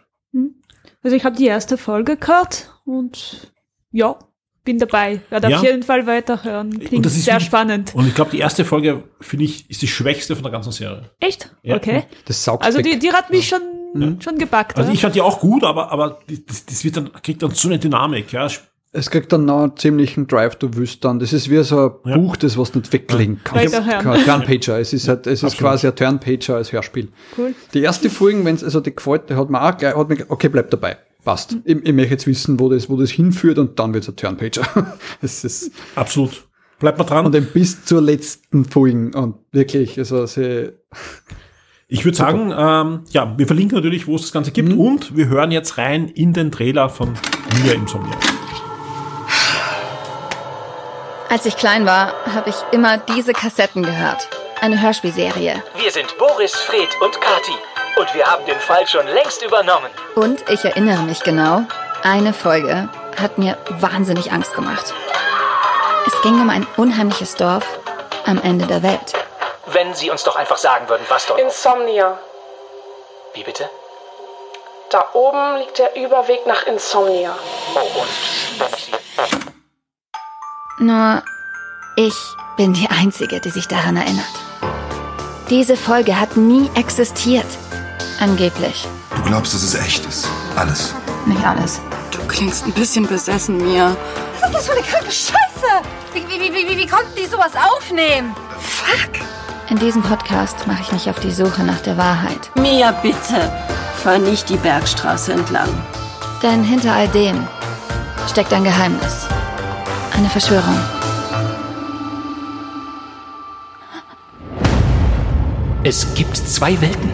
[1.02, 3.52] Also ich habe die erste Folge gehört und
[3.90, 4.16] ja,
[4.64, 5.20] bin dabei.
[5.28, 5.58] Werde Ja.
[5.58, 6.78] auf jeden Fall weiterhören.
[6.80, 7.94] Klingt das ist sehr wirklich- spannend.
[7.94, 11.10] Und ich glaube, die erste Folge, finde ich, ist die schwächste von der ganzen Serie.
[11.20, 11.54] Echt?
[11.62, 11.76] Ja.
[11.76, 12.04] Okay.
[12.24, 14.78] Das saugt Also die, die hat mich schon, schon gepackt.
[14.78, 14.94] Also ja?
[14.94, 17.78] ich fand die auch gut, aber, aber das, das wird dann, kriegt dann so eine
[17.78, 18.48] Dynamik, ja.
[18.96, 21.18] Es kriegt dann noch einen ziemlichen Drive, du willst dann.
[21.18, 22.16] Das ist wie so ein Ja.
[22.16, 23.74] Buch, das was nicht weglegen kannst.
[23.74, 24.02] Weiterhören.
[24.04, 24.78] Kein Turnpager.
[24.78, 25.60] Es ist halt, es ist Absolut.
[25.72, 27.08] quasi ein Turnpager als Hörspiel.
[27.36, 27.54] Cool.
[27.74, 30.48] Die erste Folge, wenn es also die gefällt, hat mir auch gleich, hat mir, okay,
[30.48, 30.96] bleib dabei.
[31.24, 31.56] Passt.
[31.64, 34.16] Ich, ich möchte jetzt wissen, wo das, wo das hinführt und dann wird es ein
[34.16, 34.62] Turnpager.
[35.22, 36.46] es ist, Absolut.
[36.78, 37.26] Bleibt mal dran.
[37.26, 40.70] und dann bis zur letzten Folge und wirklich, also sie,
[41.88, 45.28] Ich würde sagen, ähm, ja, wir verlinken natürlich, wo es das Ganze gibt und wir
[45.28, 47.14] hören jetzt rein in den Trailer von
[47.64, 48.14] Mia Insomnia.
[51.34, 54.28] Als ich klein war, habe ich immer diese Kassetten gehört.
[54.60, 55.60] Eine Hörspielserie.
[55.74, 57.58] Wir sind Boris, Fred und Kati.
[57.96, 59.90] Und wir haben den Fall schon längst übernommen.
[60.14, 61.62] Und ich erinnere mich genau,
[62.04, 62.88] eine Folge
[63.20, 64.94] hat mir wahnsinnig Angst gemacht.
[66.06, 67.66] Es ging um ein unheimliches Dorf
[68.26, 69.14] am Ende der Welt.
[69.66, 71.40] Wenn Sie uns doch einfach sagen würden, was dort...
[71.40, 72.16] Insomnia.
[73.32, 73.68] Wie bitte?
[74.88, 77.36] Da oben liegt der Überweg nach Insomnia.
[77.74, 79.03] Oh, und wenn ich Sie...
[80.78, 81.22] Nur
[81.96, 82.14] ich
[82.56, 84.24] bin die Einzige, die sich daran erinnert.
[85.50, 87.46] Diese Folge hat nie existiert.
[88.20, 88.86] Angeblich.
[89.14, 90.28] Du glaubst, dass es echt ist.
[90.56, 90.94] Alles.
[91.26, 91.80] Nicht alles.
[92.10, 93.96] Du klingst ein bisschen besessen, Mia.
[94.40, 95.38] Was ist das für eine kranke Scheiße?
[96.12, 98.34] Wie, wie, wie, wie, wie konnten die sowas aufnehmen?
[98.58, 99.20] Fuck.
[99.70, 102.50] In diesem Podcast mache ich mich auf die Suche nach der Wahrheit.
[102.56, 103.52] Mia, bitte.
[104.02, 105.68] Fahr nicht die Bergstraße entlang.
[106.42, 107.46] Denn hinter all dem
[108.28, 109.26] steckt ein Geheimnis.
[110.16, 110.78] Eine Verschwörung.
[115.82, 117.10] Es gibt zwei Welten.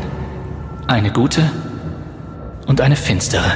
[0.86, 1.50] Eine gute
[2.66, 3.52] und eine finstere.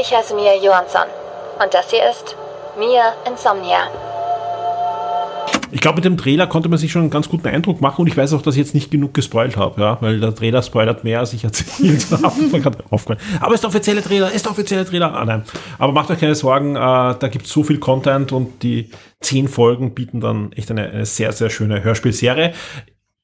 [0.00, 1.02] Ich heiße Mia Johansson.
[1.62, 2.34] Und das hier ist
[2.78, 3.88] Mia Insomnia.
[5.72, 8.06] Ich glaube, mit dem Trailer konnte man sich schon einen ganz guten Eindruck machen und
[8.06, 11.02] ich weiß auch, dass ich jetzt nicht genug gespoilt habe, ja, weil der Trailer spoilert
[11.02, 13.16] mehr, als ich erzählt habe.
[13.40, 15.14] Aber ist der offizielle Trailer, ist der offizielle Trailer.
[15.14, 15.44] Ah, nein.
[15.78, 19.48] Aber macht euch keine Sorgen, äh, da gibt es so viel Content und die zehn
[19.48, 22.52] Folgen bieten dann echt eine, eine sehr, sehr schöne Hörspielserie.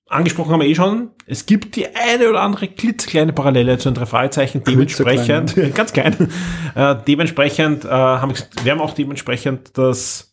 [0.08, 3.94] Angesprochen haben wir eh schon, es gibt die eine oder andere klitzekleine Parallele zu den
[3.94, 4.64] drei Fragezeichen.
[4.64, 6.30] Dementsprechend, ganz klein,
[6.74, 8.32] äh, dementsprechend äh, haben
[8.62, 10.27] wir haben auch dementsprechend das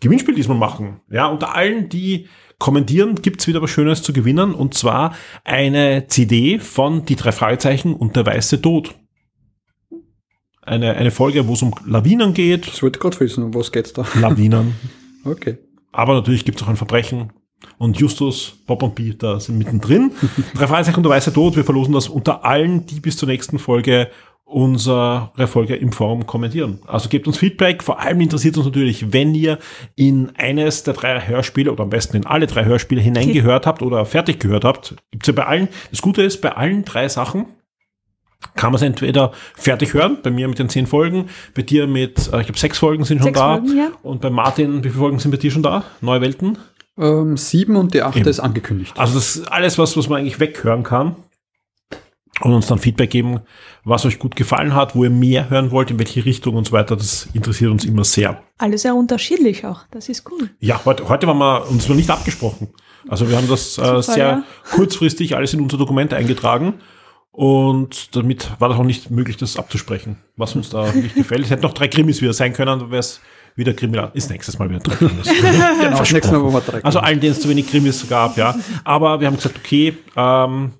[0.00, 1.00] Gewinnspiel diesmal machen.
[1.10, 2.26] Ja, unter allen, die
[2.58, 7.94] kommentieren, gibt's wieder was Schönes zu gewinnen und zwar eine CD von Die drei Fragezeichen
[7.94, 8.94] und der weiße Tod.
[10.62, 12.66] Eine, eine Folge, wo es um Lawinen geht.
[12.66, 14.06] ich wollte gerade wissen, um was geht's da?
[14.14, 14.74] Lawinen.
[15.22, 15.58] Okay.
[15.92, 17.30] Aber natürlich gibt's auch ein Verbrechen.
[17.76, 20.12] Und Justus, Bob und Peter sind mittendrin.
[20.54, 21.56] Drei Fragezeichen und der weiße Tod.
[21.56, 24.10] Wir verlosen das unter allen, die bis zur nächsten Folge
[24.50, 26.80] unsere Folge im Forum kommentieren.
[26.86, 27.82] Also gebt uns Feedback.
[27.82, 29.58] Vor allem interessiert uns natürlich, wenn ihr
[29.94, 34.04] in eines der drei Hörspiele oder am besten in alle drei Hörspiele hineingehört habt oder
[34.04, 34.96] fertig gehört habt.
[35.12, 35.68] Gibt's ja bei allen.
[35.90, 37.46] Das Gute ist, bei allen drei Sachen
[38.56, 42.18] kann man es entweder fertig hören, bei mir mit den zehn Folgen, bei dir mit,
[42.32, 43.58] äh, ich glaube sechs Folgen sind schon Sechs da.
[43.58, 43.88] Folgen, ja.
[44.02, 45.84] Und bei Martin, wie viele Folgen sind bei dir schon da?
[46.00, 46.58] Neue Welten?
[46.98, 48.28] Ähm, sieben und die achte Eben.
[48.28, 48.94] ist angekündigt.
[48.98, 51.16] Also das ist alles, was, was man eigentlich weghören kann.
[52.40, 53.40] Und uns dann Feedback geben,
[53.84, 56.72] was euch gut gefallen hat, wo ihr mehr hören wollt, in welche Richtung und so
[56.72, 56.96] weiter.
[56.96, 58.42] Das interessiert uns immer sehr.
[58.58, 59.80] Alle sehr unterschiedlich auch.
[59.90, 60.50] Das ist cool.
[60.58, 62.68] Ja, heute, heute waren wir uns noch nicht abgesprochen.
[63.08, 64.42] Also wir haben das äh, Super, sehr ja.
[64.72, 66.74] kurzfristig alles in unser Dokument eingetragen.
[67.32, 71.44] Und damit war das auch nicht möglich, das abzusprechen, was uns da nicht gefällt.
[71.44, 73.20] Es hätten noch drei Krimis wieder sein können, dann wäre es
[73.56, 75.28] wieder Krimi ist nächstes Mal wieder drei Krimis.
[75.80, 77.08] Genau, das nächste Mal, drei Also Krimis.
[77.08, 78.54] allen, denen es zu wenig Krimis gab, ja.
[78.84, 80.72] Aber wir haben gesagt, okay, ähm,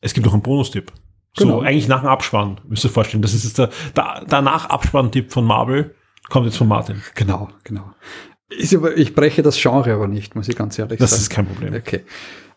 [0.00, 0.92] es gibt noch einen Bonustipp.
[1.36, 1.60] So, Genau.
[1.60, 3.22] eigentlich nach dem Abspann, müsst ihr vorstellen.
[3.22, 5.94] Das ist jetzt der, der, der Nach-Abspann-Tipp von Marvel.
[6.30, 7.02] Kommt jetzt von Martin.
[7.14, 7.84] Genau, genau.
[8.50, 11.20] Ist aber, ich breche das Genre aber nicht, muss ich ganz ehrlich Das sagen.
[11.22, 11.74] ist kein Problem.
[11.74, 12.00] Okay.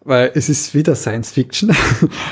[0.03, 1.71] Weil es ist wieder Science Fiction.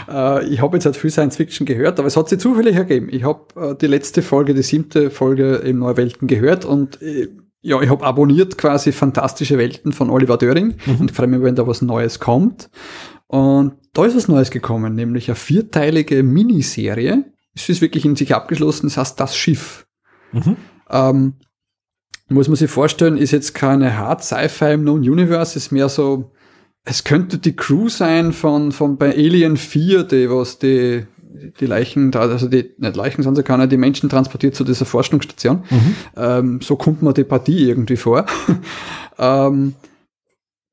[0.10, 3.10] Äh, ich habe jetzt halt viel Science Fiction gehört, aber es hat sich zufällig ergeben.
[3.12, 7.28] Ich habe äh, die letzte Folge, die siebte Folge im Neue Welten gehört und äh,
[7.62, 11.54] ja, ich habe abonniert quasi Fantastische Welten von Oliver Döring und ich freue mich, wenn
[11.56, 12.70] da was Neues kommt.
[13.30, 17.26] Und da ist was Neues gekommen, nämlich eine vierteilige Miniserie.
[17.54, 19.86] Es ist wirklich in sich abgeschlossen, das heißt Das Schiff.
[20.90, 21.36] Ähm,
[22.28, 26.32] muss man sich vorstellen, ist jetzt keine Hard Sci-Fi im Known Universe, ist mehr so,
[26.86, 31.06] es könnte die Crew sein von, von bei Alien 4, die was die,
[31.60, 35.64] die Leichen, also die, nicht Leichen sind sie keine, die Menschen transportiert zu dieser Forschungsstation.
[36.18, 38.26] Ähm, so kommt man die Partie irgendwie vor.
[39.20, 39.76] ähm,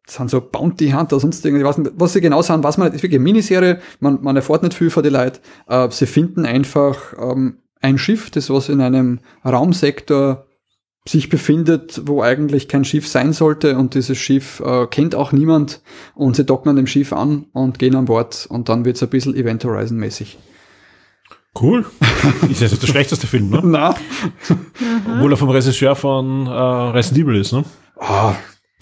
[0.07, 3.03] sind so Bounty Hunter, sonst weiß nicht, was sie genau sind, was man nicht, ist
[3.03, 5.39] wirklich eine Miniserie, man, man erfährt nicht viel von den Leuten.
[5.69, 10.47] Äh, sie finden einfach ähm, ein Schiff, das was in einem Raumsektor
[11.09, 15.81] sich befindet, wo eigentlich kein Schiff sein sollte und dieses Schiff äh, kennt auch niemand
[16.15, 19.11] und sie docken an dem Schiff an und gehen an Bord und dann wird's ein
[19.11, 20.39] bisschen Event Horizon mäßig.
[21.61, 21.87] Cool.
[22.51, 23.61] ist jetzt nicht der schlechteste Film, ne?
[23.65, 23.95] Na.
[25.15, 27.65] Obwohl er vom Regisseur von äh, Resident Evil ist, ne?
[27.99, 28.35] Ah,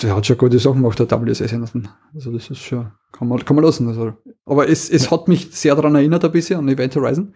[0.03, 1.53] der hat schon gute Sachen gemacht, der W.S.
[1.53, 1.89] Anderson.
[2.15, 3.89] Also das ist schon, kann man, kann man lassen.
[3.89, 4.15] Also.
[4.45, 7.35] Aber es, es hat mich sehr daran erinnert ein bisschen an Event Horizon.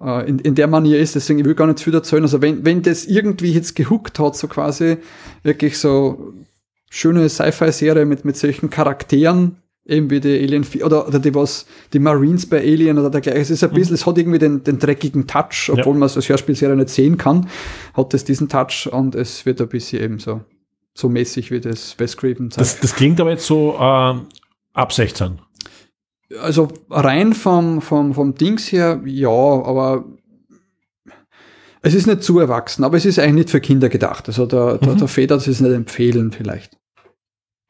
[0.00, 2.22] Äh, in, in der Manier ist, deswegen ich will gar nicht zu viel erzählen.
[2.22, 4.98] Also wenn, wenn das irgendwie jetzt gehuckt hat, so quasi
[5.42, 6.34] wirklich so
[6.90, 9.56] schöne Sci-Fi-Serie mit, mit solchen Charakteren,
[9.86, 13.40] eben wie die Alien 4 oder, oder die was, die Marines bei Alien oder dergleichen.
[13.40, 16.28] Es ist ein bisschen, es hat irgendwie den, den dreckigen Touch, obwohl man es als
[16.28, 17.48] Hörspielserie nicht sehen kann,
[17.94, 20.42] hat es diesen Touch und es wird ein bisschen eben so,
[20.94, 22.60] so mäßig wie das Wes Craven zeigt.
[22.60, 24.14] Das, das klingt aber jetzt so äh,
[24.74, 25.38] ab 16.
[26.40, 30.04] Also rein vom, vom, vom Dings her, ja, aber
[31.82, 34.28] es ist nicht zu erwachsen, aber es ist eigentlich nicht für Kinder gedacht.
[34.28, 34.98] Also der, der, Mhm.
[34.98, 36.76] der Feder, das ist nicht empfehlen vielleicht.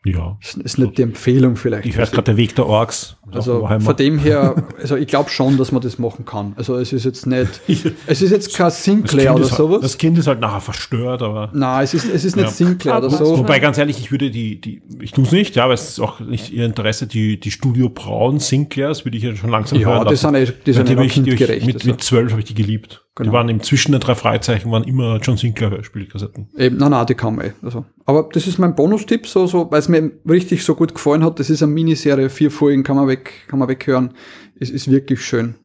[0.04, 0.38] Ja.
[0.40, 1.84] Das ist nicht die Empfehlung vielleicht.
[1.84, 3.16] Ich höre gerade der Weg der Orks.
[3.32, 6.54] Also von dem her, also ich glaube schon, dass man das machen kann.
[6.56, 7.60] Also es ist jetzt nicht,
[8.06, 9.80] es ist jetzt kein Sinclair oder ist, halt- sowas.
[9.82, 11.50] das kind ist halt nachher verstört, aber.
[11.52, 12.50] Nein, es ist, es ist nicht Ja.
[12.50, 13.38] Sinclair oder so.
[13.38, 16.00] Wobei ganz ehrlich, ich würde die, die ich tue es nicht, ja, aber es ist
[16.00, 19.88] auch nicht ihr Interesse, die, die Studio Braun Sinclairs würde ich ja schon langsam Ja,
[19.88, 20.34] hören die lassen.
[20.34, 21.88] sind eh- die sind die hab ich kindgerecht, Mit, also.
[21.90, 23.04] mit zwölf habe ich die geliebt.
[23.18, 23.32] Die Genau.
[23.32, 26.48] waren im Zwischen der drei Freizeichen waren immer John Sinclair Hörspielkassetten.
[26.56, 27.52] Eben, nein, nein, die man eh.
[27.60, 27.84] Also.
[28.06, 31.38] Aber das ist mein Bonustipp, so, so, weil es mir richtig so gut gefallen hat.
[31.40, 34.14] Das ist eine Miniserie, vier Folgen kann man weg, kann man weghören.
[34.58, 35.56] Es ist wirklich schön.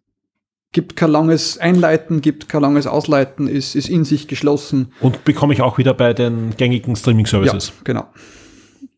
[0.72, 4.91] Gibt kein langes Einleiten, gibt kein langes Ausleiten, ist, ist in sich geschlossen.
[5.00, 7.68] Und bekomme ich auch wieder bei den gängigen Streaming-Services.
[7.70, 8.08] Ja, genau.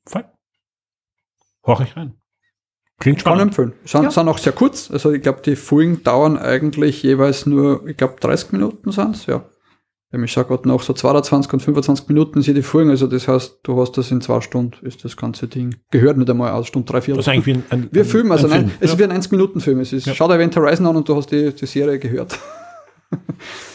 [0.06, 0.24] Fein.
[1.66, 2.14] Horch ich rein.
[3.00, 3.52] Klingt Kann spannend.
[3.58, 3.74] empfehlen.
[3.86, 4.12] Sind, Ja.
[4.12, 4.90] sind auch sehr kurz.
[4.92, 9.46] Also ich glaube, die Folgen dauern eigentlich jeweils nur, ich glaube, 30 Minuten sind's ja.
[10.10, 13.28] Wenn ich sage gerade noch so 22 und 25 Minuten sind die Folgen, also das
[13.28, 15.76] heißt, du hast das in zwei Stunden, ist das ganze Ding.
[15.92, 17.16] Gehört nicht einmal aus, Stunde drei, vier.
[17.16, 18.94] Das ist eigentlich wie ein, ein, Wir filmen, also ein nein, Film, es ja.
[18.94, 19.80] ist wie ein 90-Minuten-Film.
[19.82, 22.38] Es ist, schau dir Event Horizon an und du hast die, die Serie gehört.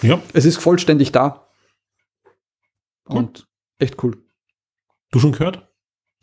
[0.03, 0.21] Ja.
[0.35, 1.47] Es ist vollständig da.
[3.05, 3.47] Und
[3.79, 4.19] echt cool.
[5.11, 5.67] Du schon gehört?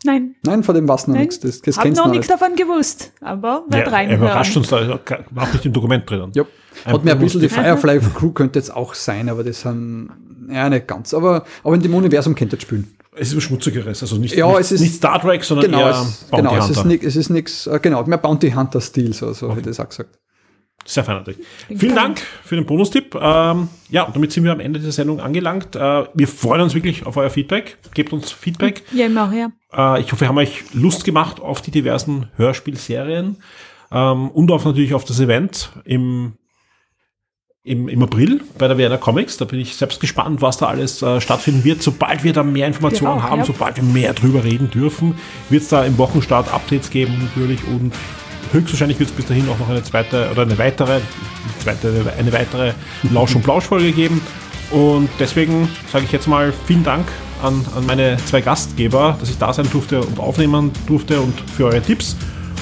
[0.06, 0.36] Nein.
[0.44, 1.40] Nein, von dem was noch nichts.
[1.42, 2.42] Das, das Hab kennst noch nichts nicht.
[2.42, 4.22] davon gewusst, aber Ja, werd er reinhören.
[4.22, 4.88] überrascht uns da,
[5.32, 6.32] war auch nicht im Dokument drinnen.
[6.34, 6.44] Ja.
[6.86, 7.50] Ein Hat mir ein bisschen die.
[7.50, 10.10] Firefly Crew könnte jetzt auch sein, aber das sind,
[10.50, 11.14] ja, nicht ganz.
[11.14, 12.96] Aber, aber in dem Universum könnte es spielen.
[13.18, 15.80] Es ist was Schmutzigeres, also nicht, Ja, nicht, es ist- nicht Star Trek, sondern Genau,
[15.82, 16.80] eher es, Bounty genau, es Hunter.
[16.80, 19.90] ist, nix, es ist nichts, genau, mehr Bounty Hunter-Stil, so, so hätte ich das auch
[19.90, 20.18] gesagt.
[20.86, 21.46] Sehr fein natürlich.
[21.68, 23.14] Vielen Dank für den Bonustipp.
[23.14, 25.76] Ähm, ja, und damit sind wir am Ende dieser Sendung angelangt.
[25.76, 27.78] Äh, wir freuen uns wirklich auf euer Feedback.
[27.94, 28.84] Gebt uns Feedback.
[28.92, 29.52] Ja, immer her.
[29.72, 33.38] Äh, ich hoffe, wir haben euch Lust gemacht auf die diversen Hörspielserien
[33.92, 36.34] ähm, und auf natürlich auf das Event im,
[37.64, 39.38] im, im April bei der Vienna Comics.
[39.38, 41.84] Da bin ich selbst gespannt, was da alles äh, stattfinden wird.
[41.84, 43.46] Sobald wir da mehr Informationen auch, haben, ja.
[43.46, 45.16] sobald wir mehr drüber reden dürfen,
[45.50, 47.94] wird es da im Wochenstart Updates geben natürlich und
[48.52, 51.00] höchstwahrscheinlich wird es bis dahin auch noch eine zweite oder eine weitere,
[51.62, 52.74] zweite, eine weitere
[53.12, 54.22] Lausch- und Plausch-Folge geben.
[54.72, 57.08] Und deswegen sage ich jetzt mal vielen Dank
[57.42, 61.66] an, an meine zwei Gastgeber, dass ich da sein durfte und aufnehmen durfte und für
[61.66, 62.16] eure Tipps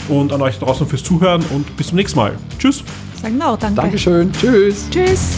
[0.08, 2.34] und an euch draußen fürs Zuhören und bis zum nächsten Mal.
[2.60, 2.84] Tschüss.
[3.22, 3.82] Sagen auch danke.
[3.82, 4.32] Dankeschön.
[4.32, 4.88] Tschüss.
[4.90, 5.38] Tschüss.